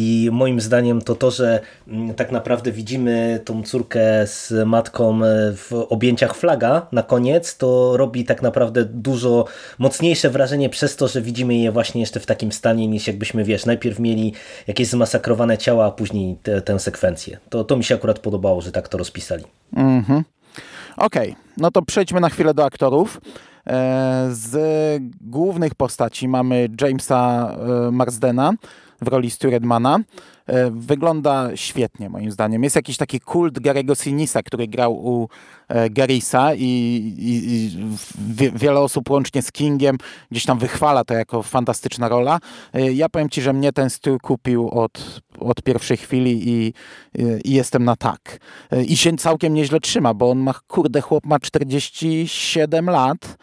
[0.00, 5.52] I moim zdaniem to to, że mm, tak naprawdę widzimy tą córkę z matką e,
[5.52, 9.44] w objęciach flaga na koniec, to robi tak naprawdę dużo
[9.78, 13.66] mocniejsze wrażenie przez to, że widzimy je właśnie jeszcze w takim stanie, niż jakbyśmy, wiesz,
[13.66, 14.32] najpierw mieli
[14.66, 17.38] jakieś zmasakrowane ciała, a później te, tę sekwencję.
[17.48, 19.44] To, to mi się akurat podobało, że tak to rozpisali.
[19.76, 20.24] Mhm.
[20.96, 23.20] Okej, okay, no to przejdźmy na chwilę do aktorów.
[23.66, 24.56] E, z
[25.20, 27.54] głównych postaci mamy Jamesa
[27.88, 28.52] e, Marsdena
[29.00, 29.98] w roli Sturedmana.
[30.46, 32.64] E, wygląda świetnie moim zdaniem.
[32.64, 35.28] Jest jakiś taki kult Gary'ego Sinisa, który grał u
[35.90, 36.64] Garisa i,
[37.18, 39.98] i, i wiele osób łącznie z Kingiem
[40.30, 42.38] gdzieś tam wychwala to jako fantastyczna rola.
[42.94, 46.72] Ja powiem Ci, że mnie ten styl kupił od, od pierwszej chwili i,
[47.44, 48.38] i, jestem na tak.
[48.86, 53.38] I się całkiem nieźle trzyma, bo on ma, kurde, chłop ma 47 lat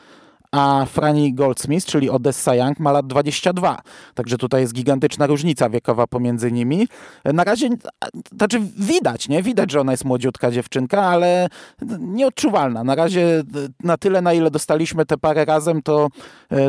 [0.56, 3.78] a Franny Goldsmith, czyli Odessa Young, ma lat 22.
[4.14, 6.88] Także tutaj jest gigantyczna różnica wiekowa pomiędzy nimi.
[7.26, 7.70] Na razie,
[8.38, 9.44] znaczy widać, nie?
[9.44, 11.48] Widać, że ona jest młodziutka dziewczynka, ale
[12.00, 12.84] nieodczuwalna.
[12.84, 13.44] Na razie
[13.84, 16.08] na tyle, na ile dostaliśmy te parę razem, to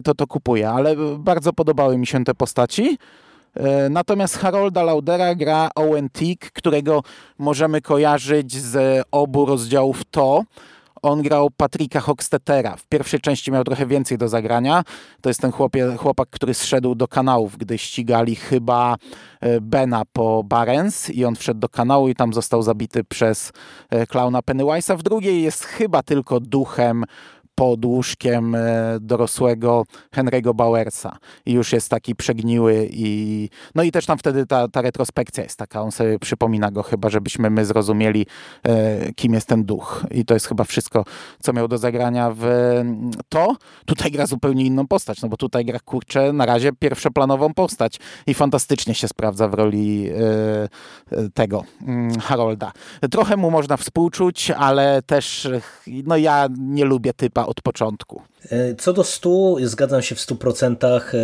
[0.05, 0.71] to, to kupuję.
[0.71, 2.99] Ale bardzo podobały mi się te postaci.
[3.91, 7.03] Natomiast Harolda Laudera gra Owen Tick, którego
[7.39, 10.43] możemy kojarzyć z obu rozdziałów To,
[11.07, 12.77] on grał Patricka Hockstetera.
[12.77, 14.83] W pierwszej części miał trochę więcej do zagrania.
[15.21, 18.97] To jest ten chłopie, chłopak, który zszedł do kanałów, gdy ścigali chyba
[19.41, 23.53] e, Bena po Barents i on wszedł do kanału i tam został zabity przez
[23.91, 24.97] e, klauna Pennywise'a.
[24.97, 27.05] W drugiej jest chyba tylko duchem
[27.57, 29.85] pod łóżkiem e, dorosłego
[30.17, 31.17] Henry'ego Bowersa
[31.47, 35.59] i już jest taki przegniły i no i też tam wtedy ta, ta retrospekcja jest
[35.59, 38.27] taka, on sobie przypomina go chyba, żebyśmy my zrozumieli
[38.63, 41.05] e, kim jest ten duch i to jest chyba wszystko,
[41.43, 42.47] co miał do zagrania w
[43.29, 43.57] to.
[43.87, 48.35] Tutaj gra zupełnie inną postać, no bo tutaj gra kurczę na razie pierwszoplanową postać i
[48.35, 50.09] fantastycznie się sprawdza w roli
[51.11, 51.65] e, tego
[52.23, 52.73] Harolda.
[53.11, 55.49] Trochę mu można współczuć, ale też
[55.87, 58.23] no ja nie lubię typa od początku.
[58.51, 61.15] E, co do stu, zgadzam się w stu procentach.
[61.15, 61.19] E,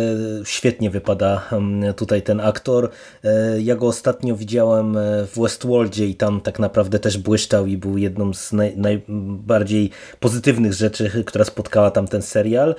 [0.45, 2.89] świetnie wypada mm, tutaj ten aktor.
[3.23, 7.97] E, ja go ostatnio widziałem w Westworldzie i tam tak naprawdę też błyszczał i był
[7.97, 12.75] jedną z naj, najbardziej pozytywnych rzeczy, która spotkała tam ten serial.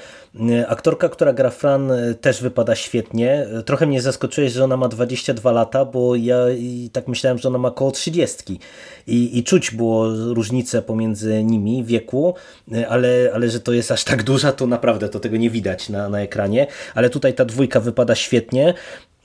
[0.69, 3.47] Aktorka, która gra Fran też wypada świetnie.
[3.65, 6.39] Trochę mnie zaskoczyłeś, że ona ma 22 lata, bo ja
[6.93, 8.59] tak myślałem, że ona ma około 30
[9.07, 12.35] i, i czuć było różnicę pomiędzy nimi wieku,
[12.89, 16.09] ale, ale że to jest aż tak duża, to naprawdę to tego nie widać na,
[16.09, 18.75] na ekranie, ale tutaj ta dwójka wypada świetnie.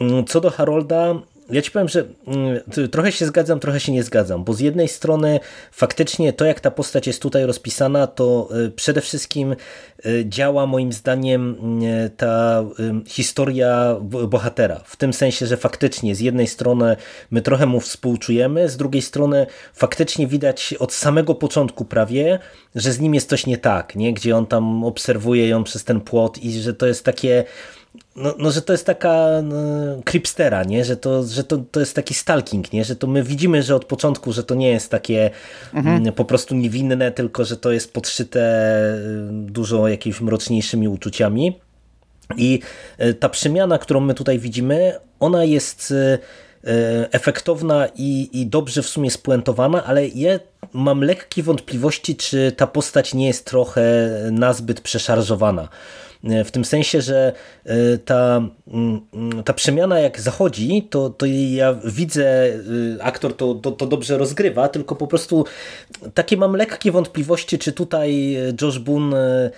[0.02, 1.16] Mm, co do Harolda,
[1.50, 4.88] ja ci powiem, że mm, trochę się zgadzam, trochę się nie zgadzam, bo z jednej
[4.88, 5.40] strony
[5.72, 9.56] faktycznie to, jak ta postać jest tutaj rozpisana, to y, przede wszystkim
[10.06, 12.64] y, działa moim zdaniem y, ta
[13.08, 13.96] historia
[14.28, 14.82] bohatera.
[14.86, 16.96] W tym sensie, że faktycznie z jednej strony
[17.32, 22.40] my trochę mu współczujemy, z drugiej strony faktycznie widać od samego początku prawie,
[22.76, 24.14] że z nim jest coś nie tak, nie?
[24.14, 27.44] gdzie on tam obserwuje ją przez ten płot i że to jest takie
[28.16, 29.56] no, no, że to jest taka no,
[30.06, 30.86] creepstera, nie?
[30.86, 32.86] Że, to, że to, to jest taki stalking, nie?
[32.86, 35.30] Że to my widzimy, że od początku, że to nie jest takie
[35.74, 35.98] mhm.
[35.98, 38.40] Mm, po prostu niewinne, tylko że to jest podszyte
[38.96, 41.60] y, dużo jakimiś mroczniejszymi uczuciami.
[42.38, 42.60] I
[43.02, 46.20] y, ta przemiana, którą my tutaj widzimy, ona jest y,
[47.12, 50.40] efektowna i, i dobrze w sumie spuentowana, ale ja
[50.74, 55.70] mam lekkie wątpliwości, czy ta postać nie jest trochę nazbyt przeszarżowana.
[56.24, 57.34] E, w tym sensie, że
[57.66, 59.02] e, ta, mm,
[59.46, 64.70] ta przemiana jak zachodzi, to, to ja widzę, e, aktor to, to, to dobrze rozgrywa,
[64.70, 65.46] tylko po prostu
[66.14, 69.52] takie mam lekkie wątpliwości, czy tutaj Josh Boone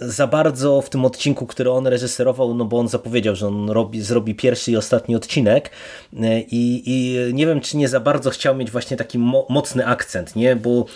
[0.00, 4.00] za bardzo w tym odcinku, który on reżyserował, no bo on zapowiedział, że on robi,
[4.00, 5.70] zrobi pierwszy i ostatni odcinek
[6.50, 10.36] i, i nie wiem, czy nie za bardzo chciał mieć właśnie taki mo mocny akcent,
[10.36, 10.56] nie?
[10.56, 10.86] Bo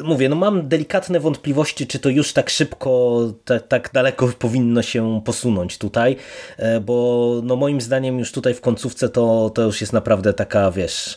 [0.00, 5.20] mówię, no mam delikatne wątpliwości, czy to już tak szybko, tak, tak daleko powinno się
[5.24, 6.16] posunąć tutaj,
[6.56, 10.70] e, bo no moim zdaniem już tutaj w końcówce to, to już jest naprawdę taka,
[10.70, 11.16] wiesz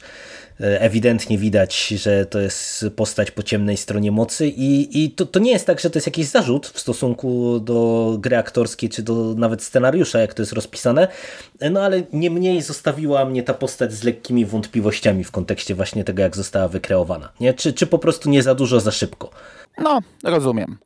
[0.59, 5.51] ewidentnie widać, że to jest postać po ciemnej stronie mocy i, i to, to nie
[5.51, 9.63] jest tak, że to jest jakiś zarzut w stosunku do gry aktorskiej, czy do nawet
[9.63, 11.07] scenariusza, jak to jest rozpisane,
[11.59, 16.21] e, no ale niemniej zostawiła mnie ta postać z lekkimi wątpliwościami w kontekście właśnie tego,
[16.21, 17.29] jak została wykreowana.
[17.39, 17.53] Nie?
[17.53, 19.29] Czy, czy po prostu nie za dużo, za szybko?
[19.77, 20.77] No, rozumiem.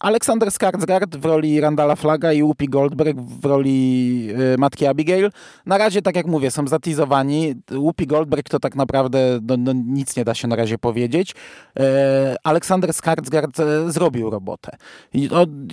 [0.00, 5.30] Aleksander Skarsgård w roli Randala Flaga i Whoopi Goldberg w roli y, matki Abigail.
[5.66, 7.54] Na razie, tak jak mówię, są zatizowani.
[7.70, 11.34] Whoopi Goldberg to tak naprawdę no, no, nic nie da się na razie powiedzieć.
[11.80, 14.76] E, Aleksander Skarsgård e, zrobił robotę.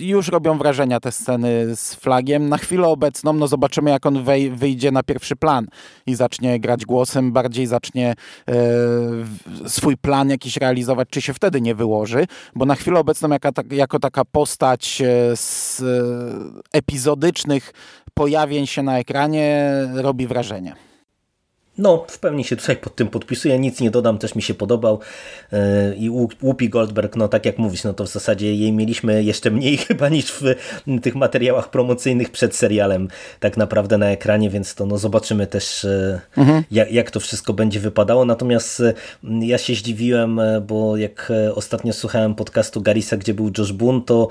[0.00, 2.48] Już robią wrażenia te sceny z Flagiem.
[2.48, 5.66] Na chwilę obecną no, zobaczymy, jak on wej, wyjdzie na pierwszy plan
[6.06, 8.14] i zacznie grać głosem, bardziej zacznie
[8.48, 8.54] e,
[9.68, 13.98] swój plan jakiś realizować, czy się wtedy nie wyłoży, bo na chwilę obecną jaka, jako
[13.98, 15.84] taka taka postać e, z e,
[16.72, 17.72] epizodycznych
[18.14, 20.87] pojawień się na ekranie robi wrażenie.
[21.78, 25.00] No, w pełni się tutaj pod tym podpisuję, nic nie dodam, też mi się podobał.
[25.96, 26.10] I
[26.42, 30.08] Whoopi Goldberg, no tak jak mówisz, no to w zasadzie jej mieliśmy jeszcze mniej chyba
[30.08, 30.54] niż w
[31.02, 33.08] tych materiałach promocyjnych przed serialem
[33.40, 35.86] tak naprawdę na ekranie, więc to no zobaczymy też
[36.36, 36.64] mhm.
[36.70, 38.82] jak, jak to wszystko będzie wypadało, natomiast
[39.40, 44.28] ja się zdziwiłem, bo jak ostatnio słuchałem podcastu Garisa, gdzie był Josh Boone, to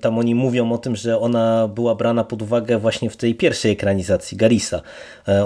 [0.00, 3.72] tam oni mówią o tym, że ona była brana pod uwagę właśnie w tej pierwszej
[3.72, 4.82] ekranizacji Garisa,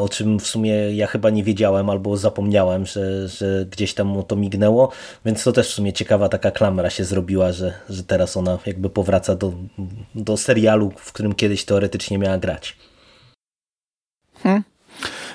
[0.01, 4.23] o czym czym w sumie ja chyba nie wiedziałem albo zapomniałem, że, że gdzieś tam
[4.29, 4.93] to mignęło,
[5.25, 8.91] więc to też w sumie ciekawa taka klamra się zrobiła, że, że teraz ona jakby
[8.91, 9.53] powraca do,
[10.15, 12.77] do serialu, w którym kiedyś teoretycznie miała grać.
[14.43, 14.63] Hmm.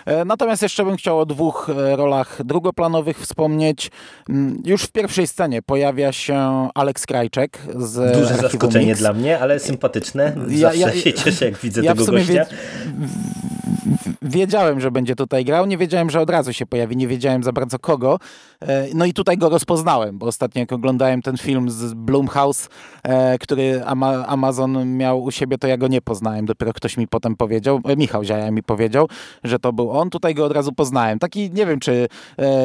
[0.06, 3.92] E, natomiast jeszcze bym chciał o dwóch e, rolach drugoplanowych wspomnieć.
[4.30, 9.00] Mm, już w pierwszej scenie pojawia się Alex Krajczek z Duże zaskoczenie Mix.
[9.00, 10.36] dla mnie, ale sympatyczne.
[10.36, 12.34] Zawsze ja, ja, się cieszę, jak widzę ja tego gościa.
[12.34, 12.46] Wie,
[14.22, 17.52] wiedziałem, że będzie tutaj grał, nie wiedziałem, że od razu się pojawi, nie wiedziałem za
[17.52, 18.20] bardzo kogo.
[18.62, 22.70] E, no i tutaj go rozpoznałem, bo ostatnio jak oglądałem ten film z Blumhouse,
[23.04, 23.84] e, który
[24.28, 26.46] Amazon miał u siebie, to ja go nie poznałem.
[26.46, 29.08] Dopiero ktoś mi potem powiedział, e, Michał Ziaja mi powiedział,
[29.44, 30.10] że to był on.
[30.10, 31.20] Tutaj go od razu poznałem.
[31.20, 32.08] Taki, nie wiem, czy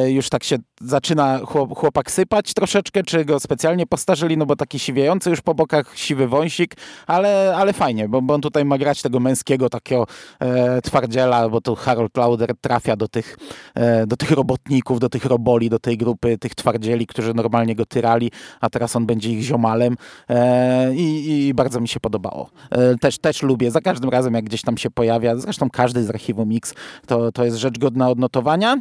[0.07, 1.39] już tak się zaczyna
[1.75, 6.27] chłopak sypać troszeczkę, czy go specjalnie postarzyli, no bo taki siwiejący już po bokach, siwy
[6.27, 6.75] wąsik,
[7.07, 10.07] ale, ale fajnie, bo, bo on tutaj ma grać tego męskiego, takiego
[10.39, 13.37] e, twardziela, bo tu Harold Lauder trafia do tych,
[13.75, 17.85] e, do tych robotników, do tych roboli, do tej grupy tych twardzieli, którzy normalnie go
[17.85, 18.31] tyrali,
[18.61, 19.97] a teraz on będzie ich ziomalem
[20.29, 22.49] e, i, i, bardzo mi się podobało.
[22.71, 26.09] E, też, też lubię, za każdym razem jak gdzieś tam się pojawia, zresztą każdy z
[26.09, 26.73] archiwum Mix,
[27.05, 28.77] to, to jest rzecz godna odnotowania.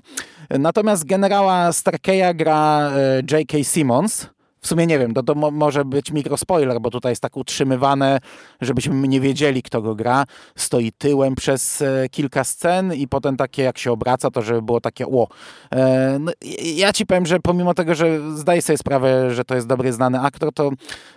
[0.51, 2.91] Natomiast generała Starkeya gra
[3.31, 3.65] J.K.
[3.65, 4.36] Simmons,
[4.67, 8.19] w sumie nie wiem, to, to mo może być mikrospoiler, bo tutaj jest tak utrzymywane,
[8.61, 10.25] żebyśmy nie wiedzieli, kto go gra.
[10.57, 14.81] Stoi tyłem przez e, kilka scen i potem takie, jak się obraca, to żeby było
[14.81, 15.29] takie ło.
[15.73, 19.67] E, no, ja ci powiem, że pomimo tego, że zdaję sobie sprawę, że to jest
[19.67, 20.71] dobry, znany aktor, to,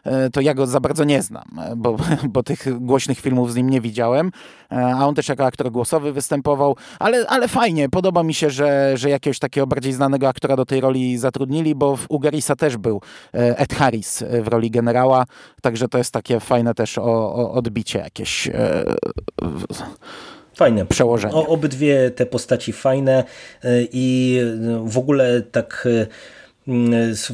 [0.03, 1.97] e, to ja go za bardzo nie znam, e, bo,
[2.33, 4.31] bo tych głośnych filmów z nim nie widziałem,
[4.71, 8.97] e, a on też jako aktor głosowy występował, ale, ale fajnie, podoba mi się, że,
[8.97, 12.99] że jakiegoś takiego bardziej znanego aktora do tej roli zatrudnili, bo w Ugarisa też był
[13.33, 15.25] E, Ed Harris w roli generała,
[15.61, 17.03] także to jest takie fajne też o,
[17.35, 18.83] o odbicie jakieś e,
[20.55, 20.85] Fajne.
[20.85, 21.33] Przełożenie.
[21.33, 23.23] O, obydwie te postaci fajne
[23.63, 24.39] e, i
[24.83, 25.87] w ogóle tak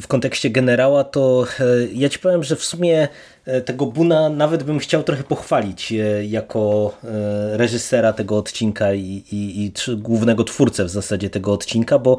[0.00, 1.46] w kontekście generała, to
[1.92, 3.08] ja ci powiem, że w sumie
[3.46, 9.22] E, tego Buna nawet bym chciał trochę pochwalić e, jako e, reżysera tego odcinka i,
[9.32, 12.16] i, i głównego twórcę w zasadzie tego odcinka, bo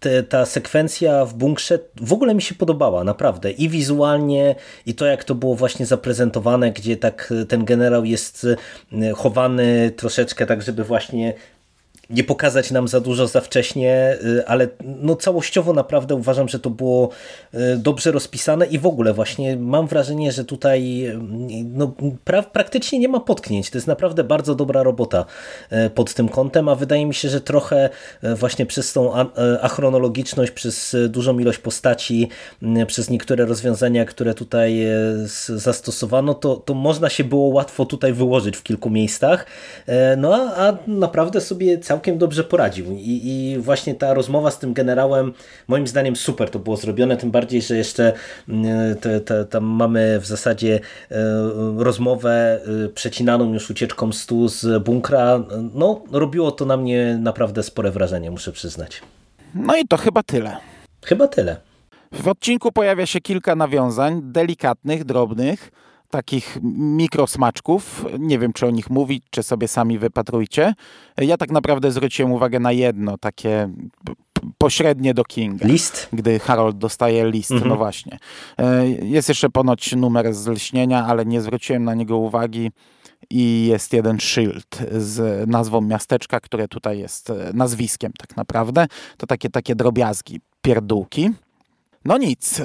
[0.00, 3.50] te, ta sekwencja w bunkrze w ogóle mi się podobała, naprawdę.
[3.50, 4.54] I wizualnie,
[4.86, 8.46] i to jak to było właśnie zaprezentowane, gdzie tak ten generał jest
[9.14, 11.34] chowany troszeczkę tak, żeby właśnie
[12.10, 16.70] nie pokazać nam za dużo za wcześnie, y, ale no całościowo naprawdę uważam, że to
[16.70, 17.08] było
[17.54, 21.18] y, dobrze rozpisane i w ogóle właśnie mam wrażenie, że tutaj y,
[21.64, 23.70] no, pra praktycznie nie ma potknięć.
[23.70, 25.24] To jest naprawdę bardzo dobra robota
[25.94, 27.90] pod tym kątem, a wydaje mi się, że trochę
[28.22, 29.12] właśnie przez tą
[29.60, 32.28] achronologiczność, przez dużą ilość postaci,
[32.86, 34.86] przez niektóre rozwiązania, które tutaj
[35.48, 39.46] zastosowano, to, to można się było łatwo tutaj wyłożyć w kilku miejscach.
[40.16, 42.86] No a, a naprawdę sobie cały całkiem dobrze poradził.
[42.92, 45.32] I, I, właśnie ta rozmowa z tym generałem,
[45.68, 48.12] moim zdaniem super to było zrobione, tym bardziej, że jeszcze
[48.48, 50.80] mm, te, te, tam mamy w zasadzie
[51.10, 51.16] e,
[51.76, 55.42] rozmowę e, przecinaną już ucieczką stu z bunkra.
[55.74, 59.02] No, robiło to na mnie naprawdę spore wrażenie, muszę przyznać.
[59.54, 60.56] No i to chyba tyle.
[61.04, 61.56] Chyba tyle.
[62.12, 65.70] W odcinku pojawia się kilka nawiązań, delikatnych, drobnych,
[66.16, 68.04] takich mikrosmaczków.
[68.18, 70.74] Nie wiem, czy o nich mówić, czy sobie sami wypatrujcie.
[71.18, 73.70] Ja tak naprawdę zwróciłem uwagę na jedno, takie
[74.58, 75.68] pośrednie do Kinga.
[75.68, 76.08] List?
[76.12, 77.68] Gdy Harold dostaje list, mhm.
[77.68, 78.18] no właśnie.
[78.58, 82.70] E, jest jeszcze ponoć numer z lśnienia, ale nie zwróciłem na niego uwagi
[83.30, 88.86] i jest jeden szyld z nazwą miasteczka, które tutaj jest e, nazwiskiem tak naprawdę.
[89.16, 91.30] To takie, takie drobiazgi, pierdółki.
[92.06, 92.60] No nic.
[92.60, 92.64] E,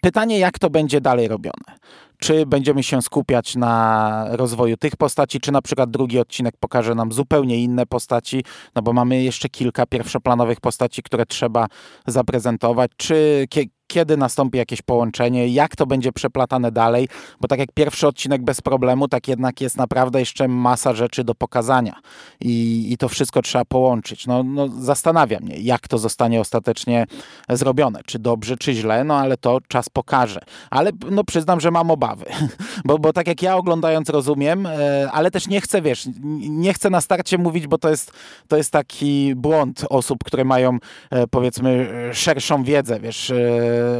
[0.00, 1.78] pytanie, jak to będzie dalej robione?
[2.18, 7.12] Czy będziemy się skupiać na rozwoju tych postaci, czy na przykład drugi odcinek pokaże nam
[7.12, 11.66] zupełnie inne postaci, no bo mamy jeszcze kilka pierwszoplanowych postaci, które trzeba
[12.06, 13.46] zaprezentować, czy
[13.94, 17.08] kiedy nastąpi jakieś połączenie, jak to będzie przeplatane dalej,
[17.40, 21.34] bo tak jak pierwszy odcinek bez problemu, tak jednak jest naprawdę jeszcze masa rzeczy do
[21.34, 22.00] pokazania
[22.40, 24.26] i, i to wszystko trzeba połączyć.
[24.26, 27.06] No, no, zastanawia mnie, jak to zostanie ostatecznie
[27.48, 30.40] zrobione, czy dobrze, czy źle, no ale to czas pokaże.
[30.70, 32.24] Ale no, przyznam, że mam obawy,
[32.84, 36.08] bo, bo tak jak ja oglądając rozumiem, e, ale też nie chcę, wiesz,
[36.48, 38.12] nie chcę na starcie mówić, bo to jest,
[38.48, 40.78] to jest taki błąd osób, które mają
[41.10, 43.34] e, powiedzmy szerszą wiedzę, wiesz, e,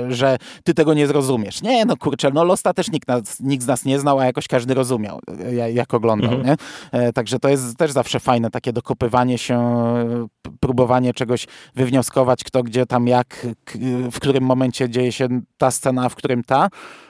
[0.08, 1.62] że ty tego nie zrozumiesz.
[1.62, 4.48] Nie, no kurczę, no Losta też nikt, nas, nikt z nas nie znał, a jakoś
[4.48, 5.20] każdy rozumiał,
[5.72, 6.56] jak oglądał, mhm.
[6.92, 7.12] nie?
[7.12, 9.58] Także to jest też zawsze fajne takie dokopywanie się,
[10.60, 13.46] próbowanie czegoś wywnioskować, kto gdzie tam jak,
[14.12, 15.28] w którym momencie dzieje się
[15.58, 16.68] ta scena, a w którym ta.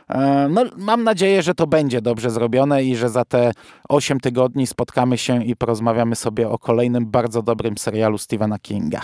[0.08, 3.52] E, no, mam nadzieję, że to będzie dobrze zrobione i że za te
[3.88, 9.00] 8 tygodni spotkamy się i porozmawiamy sobie o kolejnym bardzo dobrym serialu Stephena Kinga.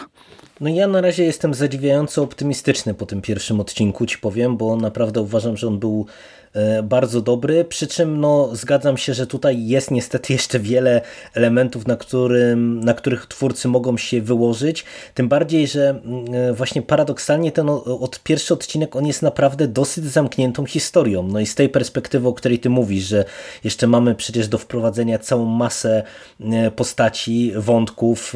[0.61, 5.21] No ja na razie jestem zadziwiająco optymistyczny po tym pierwszym odcinku, ci powiem, bo naprawdę
[5.21, 6.07] uważam, że on był
[6.53, 11.01] E, bardzo dobry, przy czym no, zgadzam się, że tutaj jest niestety jeszcze wiele
[11.35, 14.85] elementów, na, którym, na których twórcy mogą się wyłożyć,
[15.15, 17.69] tym bardziej, że mm, e, właśnie paradoksalnie ten
[18.01, 20.90] od pierwszy odcinek on jest naprawdę dosyć zamkniętą historią,
[21.33, 23.25] no i z tej perspektywy, o której ty mówisz, że
[23.65, 26.03] jeszcze mamy przecież do wprowadzenia całą masę
[26.41, 28.35] e, postaci, wątków,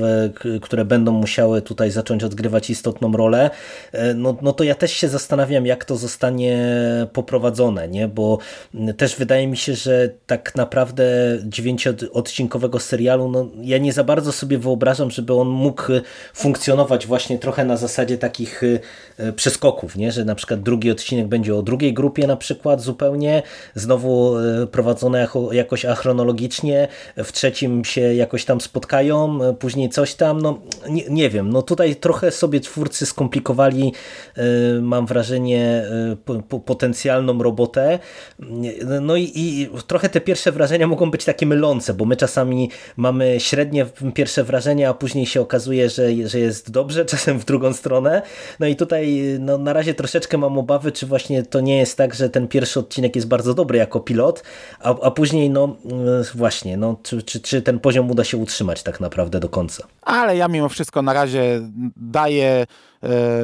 [0.63, 3.51] które będą musiały tutaj zacząć odgrywać istotną rolę,
[4.15, 6.59] no, no to ja też się zastanawiam, jak to zostanie
[7.13, 8.09] poprowadzone, nie?
[8.09, 8.39] bo
[8.97, 11.05] też wydaje mi się, że tak naprawdę
[11.45, 15.83] dziewięciodcinkowego serialu, no ja nie za bardzo sobie wyobrażam, żeby on mógł
[16.35, 18.63] funkcjonować właśnie trochę na zasadzie takich
[19.19, 20.13] e, przeskoków, nie?
[20.13, 23.43] że na przykład drugi odcinek będzie o drugiej grupie na przykład zupełnie,
[23.75, 30.15] znowu e, prowadzone jako, jakoś achronologicznie, w trzecim się jakoś tam spotkają, e, później coś
[30.15, 33.93] tam, no nie, nie wiem, no tutaj trochę sobie twórcy skomplikowali,
[34.83, 35.85] mam wrażenie,
[36.67, 37.99] potencjalną robotę,
[39.01, 43.41] no i, i, trochę te pierwsze wrażenia mogą być takie mylące, bo my czasami mamy
[43.41, 48.23] średnie pierwsze wrażenia, a później się okazuje, że, że jest dobrze, czasem w drugą stronę.
[48.61, 52.15] No i tutaj no, na razie troszeczkę mam obawy, czy właśnie to nie jest tak,
[52.15, 54.43] że ten pierwszy odcinek jest bardzo dobry jako pilot,
[54.81, 55.77] a, a później no
[56.35, 59.87] właśnie, no, czy, czy, czy ten poziom uda się utrzymać tak naprawdę do końca.
[60.03, 61.61] Ale ja mimo wszystko na razie
[61.97, 62.67] daję E,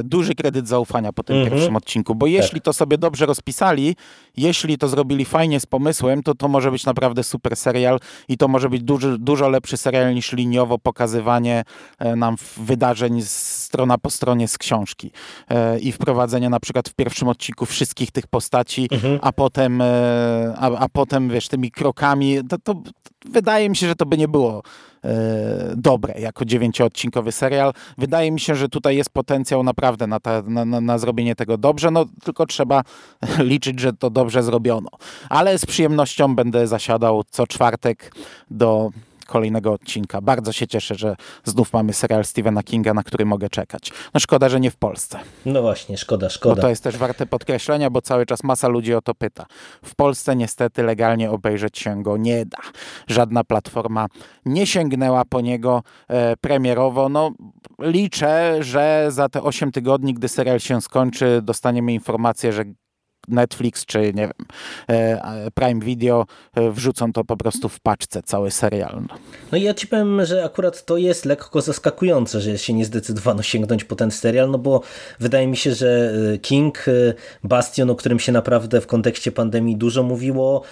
[0.04, 1.52] duży kredyt zaufania po tym mhm.
[1.52, 2.64] pierwszym odcinku, bo jeśli tak.
[2.64, 3.96] to sobie dobrze rozpisali,
[4.36, 8.48] jeśli to zrobili fajnie z pomysłem, to to może być naprawdę super serial i to
[8.48, 11.64] może być duży, dużo lepszy serial niż liniowo pokazywanie
[11.98, 15.10] e, nam wydarzeń strona po stronie z książki
[15.48, 19.18] e, i wprowadzenie na przykład w pierwszym odcinku wszystkich tych postaci, mhm.
[19.22, 19.80] a potem
[20.56, 22.80] a, a potem wiesz, tymi krokami, to, to, to
[23.24, 24.62] wydaje mi się, że to by nie było E,
[25.76, 27.72] dobre jako dziewięcioodcinkowy serial.
[27.98, 31.90] Wydaje mi się, że tutaj jest potencjał naprawdę na, ta, na, na zrobienie tego dobrze,
[31.90, 32.82] no tylko trzeba
[33.38, 34.90] liczyć, że to dobrze zrobiono.
[35.28, 38.12] Ale z przyjemnością będę zasiadał co czwartek
[38.50, 38.90] do
[39.30, 40.20] kolejnego odcinka.
[40.20, 43.92] Bardzo się cieszę, że znów mamy serial Stephena Kinga, na który mogę czekać.
[44.14, 45.18] No szkoda, że nie w Polsce.
[45.46, 46.54] No właśnie, szkoda, szkoda.
[46.54, 49.46] Bo to jest też warte podkreślenia, bo cały czas masa ludzi o to pyta.
[49.84, 52.58] W Polsce niestety legalnie obejrzeć się go nie da.
[53.06, 54.06] Żadna platforma
[54.44, 57.08] nie sięgnęła po niego e, premierowo.
[57.08, 57.30] No
[57.78, 62.64] liczę, że za te 8 tygodni, gdy serial się skończy, dostaniemy informację, że
[63.30, 64.46] Netflix czy nie wiem,
[64.88, 69.02] e, Prime Video e, wrzucą to po prostu w paczce, cały serial.
[69.08, 69.14] No.
[69.52, 73.42] no i ja ci powiem, że akurat to jest lekko zaskakujące, że się nie zdecydowano
[73.42, 74.82] sięgnąć po ten serial, no bo
[75.20, 76.84] wydaje mi się, że e, King,
[77.44, 80.62] Bastion, o którym się naprawdę w kontekście pandemii dużo mówiło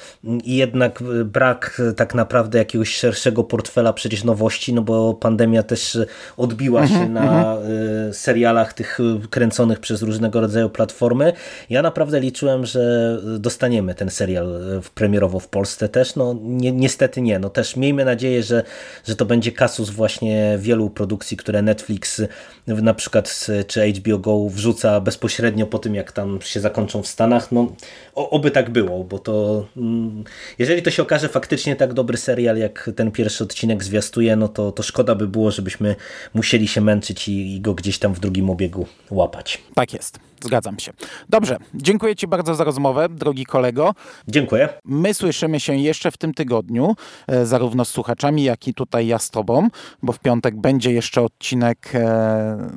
[0.44, 5.98] i jednak brak tak naprawdę jakiegoś szerszego portfela przecież nowości, no bo pandemia też
[6.36, 8.14] odbiła się mhm, na mhm.
[8.14, 8.98] serialach tych
[9.30, 11.32] kręconych przez różnego rodzaju platformy.
[11.70, 16.16] Ja naprawdę liczę liczyłem, że dostaniemy ten serial e, premierowo w Polsce też.
[16.16, 17.38] No ni niestety nie.
[17.38, 18.62] No też miejmy nadzieję, że,
[19.07, 22.22] że to będzie kasus właśnie wielu produkcji, które Netflix
[22.66, 27.53] na przykład czy HBO Go wrzuca bezpośrednio po tym, jak tam się zakończą w Stanach.
[27.53, 27.72] No
[28.14, 30.24] oby tak było, bo to mm,
[30.59, 34.72] jeżeli to się okaże faktycznie tak dobry serial, jak ten pierwszy odcinek zwiastuje, no to,
[34.72, 35.96] to szkoda by było, żebyśmy
[36.34, 39.62] musieli się męczyć i, i go gdzieś tam w drugim obiegu łapać.
[39.74, 40.28] Tak jest.
[40.45, 40.93] Zgadzam się.
[41.28, 43.95] Dobrze, dziękuję Ci bardzo za rozmowę, drogi kolego.
[44.28, 44.68] Dziękuję.
[44.84, 49.18] My słyszymy się jeszcze w tym tygodniu, e, zarówno z słuchaczami, jak i tutaj ja
[49.18, 49.68] z Tobą,
[50.03, 52.70] bo w piątek będzie jeszcze odcinek e,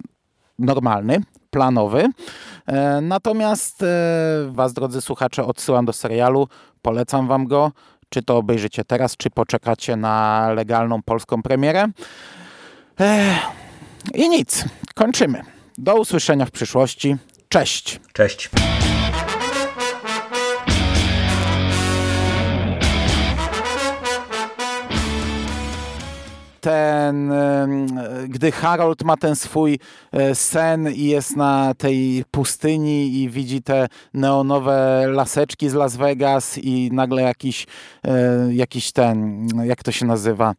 [0.60, 2.10] normalny, planowy.
[2.68, 3.86] E, natomiast
[4.50, 6.48] Was, drodzy słuchacze, odsyłam do serialu,
[6.82, 7.72] polecam Wam go.
[8.10, 11.88] Czy to obejrzycie teraz, czy poczekacie na legalną polską premierę.
[14.14, 15.42] I nic, kończymy.
[15.78, 17.16] Do usłyszenia w przyszłości.
[17.52, 18.00] Cześć!
[18.14, 18.50] Cześć!
[26.62, 27.34] ten,
[28.28, 29.80] gdy Harold ma ten swój
[30.12, 36.58] e, sen i jest na tej pustyni i widzi te neonowe laseczki z Las Vegas
[36.58, 37.68] i nagle jakiś,
[38.04, 40.54] e, jakiś ten, jak to się nazywa,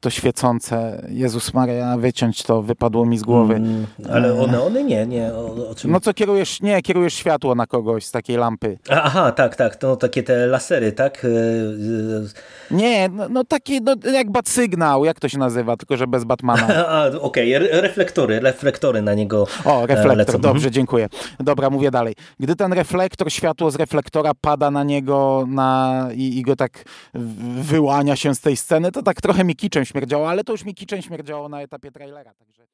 [0.00, 1.06] to świecące.
[1.08, 3.54] Jezus Maria, wyciąć to, wypadło mi z głowy.
[3.54, 5.34] Mm, ale one, one nie, nie.
[5.34, 5.90] O, o czym...
[5.90, 8.78] No co kierujesz, nie, kierujesz światło na kogoś z takiej lampy.
[8.90, 11.24] Aha, tak, tak, to takie te lasery, tak?
[11.24, 15.96] E, e, nie, no, no taki, no, jak bat sygnał, jak to się nazywa, tylko
[15.96, 16.66] że bez Batmana.
[17.20, 17.80] Okej, okay.
[17.80, 20.38] reflektory, reflektory na niego O, reflektor, lecą.
[20.38, 20.72] dobrze, mhm.
[20.72, 21.08] dziękuję.
[21.40, 22.14] Dobra, mówię dalej.
[22.40, 26.84] Gdy ten reflektor, światło z reflektora pada na niego na, i, i go tak
[27.62, 30.74] wyłania się z tej sceny, to tak trochę mi kiczem śmierdziało, ale to już mi
[30.74, 32.34] kiczem śmierdziało na etapie trailera.
[32.34, 32.66] Także...